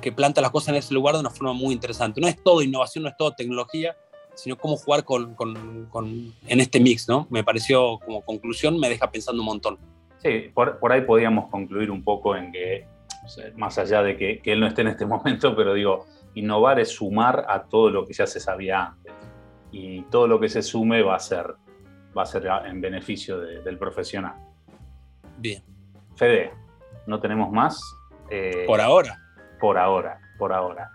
que 0.00 0.12
planta 0.12 0.40
las 0.40 0.52
cosas 0.52 0.68
en 0.68 0.76
ese 0.76 0.94
lugar 0.94 1.16
de 1.16 1.22
una 1.22 1.30
forma 1.30 1.52
muy 1.52 1.74
interesante. 1.74 2.20
No 2.20 2.28
es 2.28 2.40
todo 2.40 2.62
innovación, 2.62 3.02
no 3.02 3.10
es 3.10 3.16
todo 3.16 3.32
tecnología, 3.32 3.96
sino 4.36 4.56
cómo 4.56 4.76
jugar 4.76 5.04
con, 5.04 5.34
con, 5.34 5.88
con, 5.90 6.32
en 6.46 6.60
este 6.60 6.78
mix, 6.78 7.08
¿no? 7.08 7.26
Me 7.28 7.42
pareció 7.42 7.98
como 7.98 8.20
conclusión, 8.20 8.78
me 8.78 8.88
deja 8.88 9.10
pensando 9.10 9.42
un 9.42 9.46
montón. 9.46 9.91
Sí, 10.22 10.52
por, 10.54 10.78
ahí 10.92 11.00
podríamos 11.00 11.50
concluir 11.50 11.90
un 11.90 12.04
poco 12.04 12.36
en 12.36 12.52
que 12.52 12.86
más 13.56 13.76
allá 13.78 14.02
de 14.02 14.16
que, 14.16 14.40
él 14.44 14.60
no 14.60 14.66
esté 14.66 14.82
en 14.82 14.88
este 14.88 15.04
momento, 15.06 15.56
pero 15.56 15.74
digo, 15.74 16.06
innovar 16.34 16.78
es 16.78 16.90
sumar 16.90 17.44
a 17.48 17.64
todo 17.64 17.90
lo 17.90 18.06
que 18.06 18.12
ya 18.12 18.26
se 18.26 18.38
sabía 18.38 18.86
antes. 18.86 19.12
Y 19.72 20.02
todo 20.02 20.28
lo 20.28 20.38
que 20.38 20.48
se 20.48 20.62
sume 20.62 21.02
va 21.02 21.16
a 21.16 21.18
ser, 21.18 21.54
va 22.16 22.22
a 22.22 22.26
ser 22.26 22.46
en 22.66 22.80
beneficio 22.80 23.40
del 23.40 23.78
profesional. 23.78 24.34
Bien. 25.38 25.62
Fede, 26.14 26.52
¿no 27.06 27.18
tenemos 27.18 27.50
más? 27.50 27.82
Eh, 28.30 28.64
por 28.66 28.80
ahora. 28.80 29.18
Por 29.58 29.78
ahora, 29.78 30.20
por 30.38 30.52
ahora. 30.52 30.90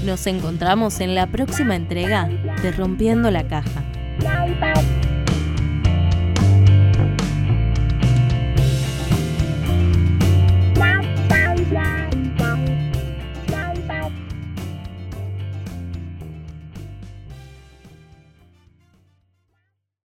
Nos 0.06 0.28
encontramos 0.28 1.00
en 1.00 1.16
la 1.16 1.28
próxima 1.28 1.76
entrega 1.76 2.28
de 2.28 2.72
Rompiendo 2.72 3.32
la 3.32 3.48
Caja. 3.48 3.84